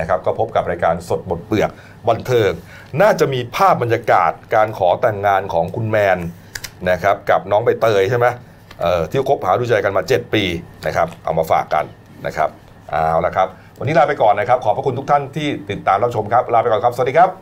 [0.00, 1.70] นะครับก็พบกับรายการสดหมดเปลือก
[2.08, 2.50] บันเทิง
[3.00, 6.18] น่าจะมีภาพบรรยากาศการขอแต่งงานของคุณแมน
[6.90, 8.26] นะครับกับน้องใบเตยใช่ไหม
[9.10, 10.44] ที่คบหาดูใจกันมา 7 ปี
[10.86, 11.84] นะครับเอามาฝากกัน
[12.26, 12.50] นะครับ
[12.90, 17.32] เอาละครับ วันนี้ลาไปก่อนนะครับ ขอบพระคุณทุกท่านที่ติดตามรับชมครับ ลาไปก่อนครับ สวัสดีครับ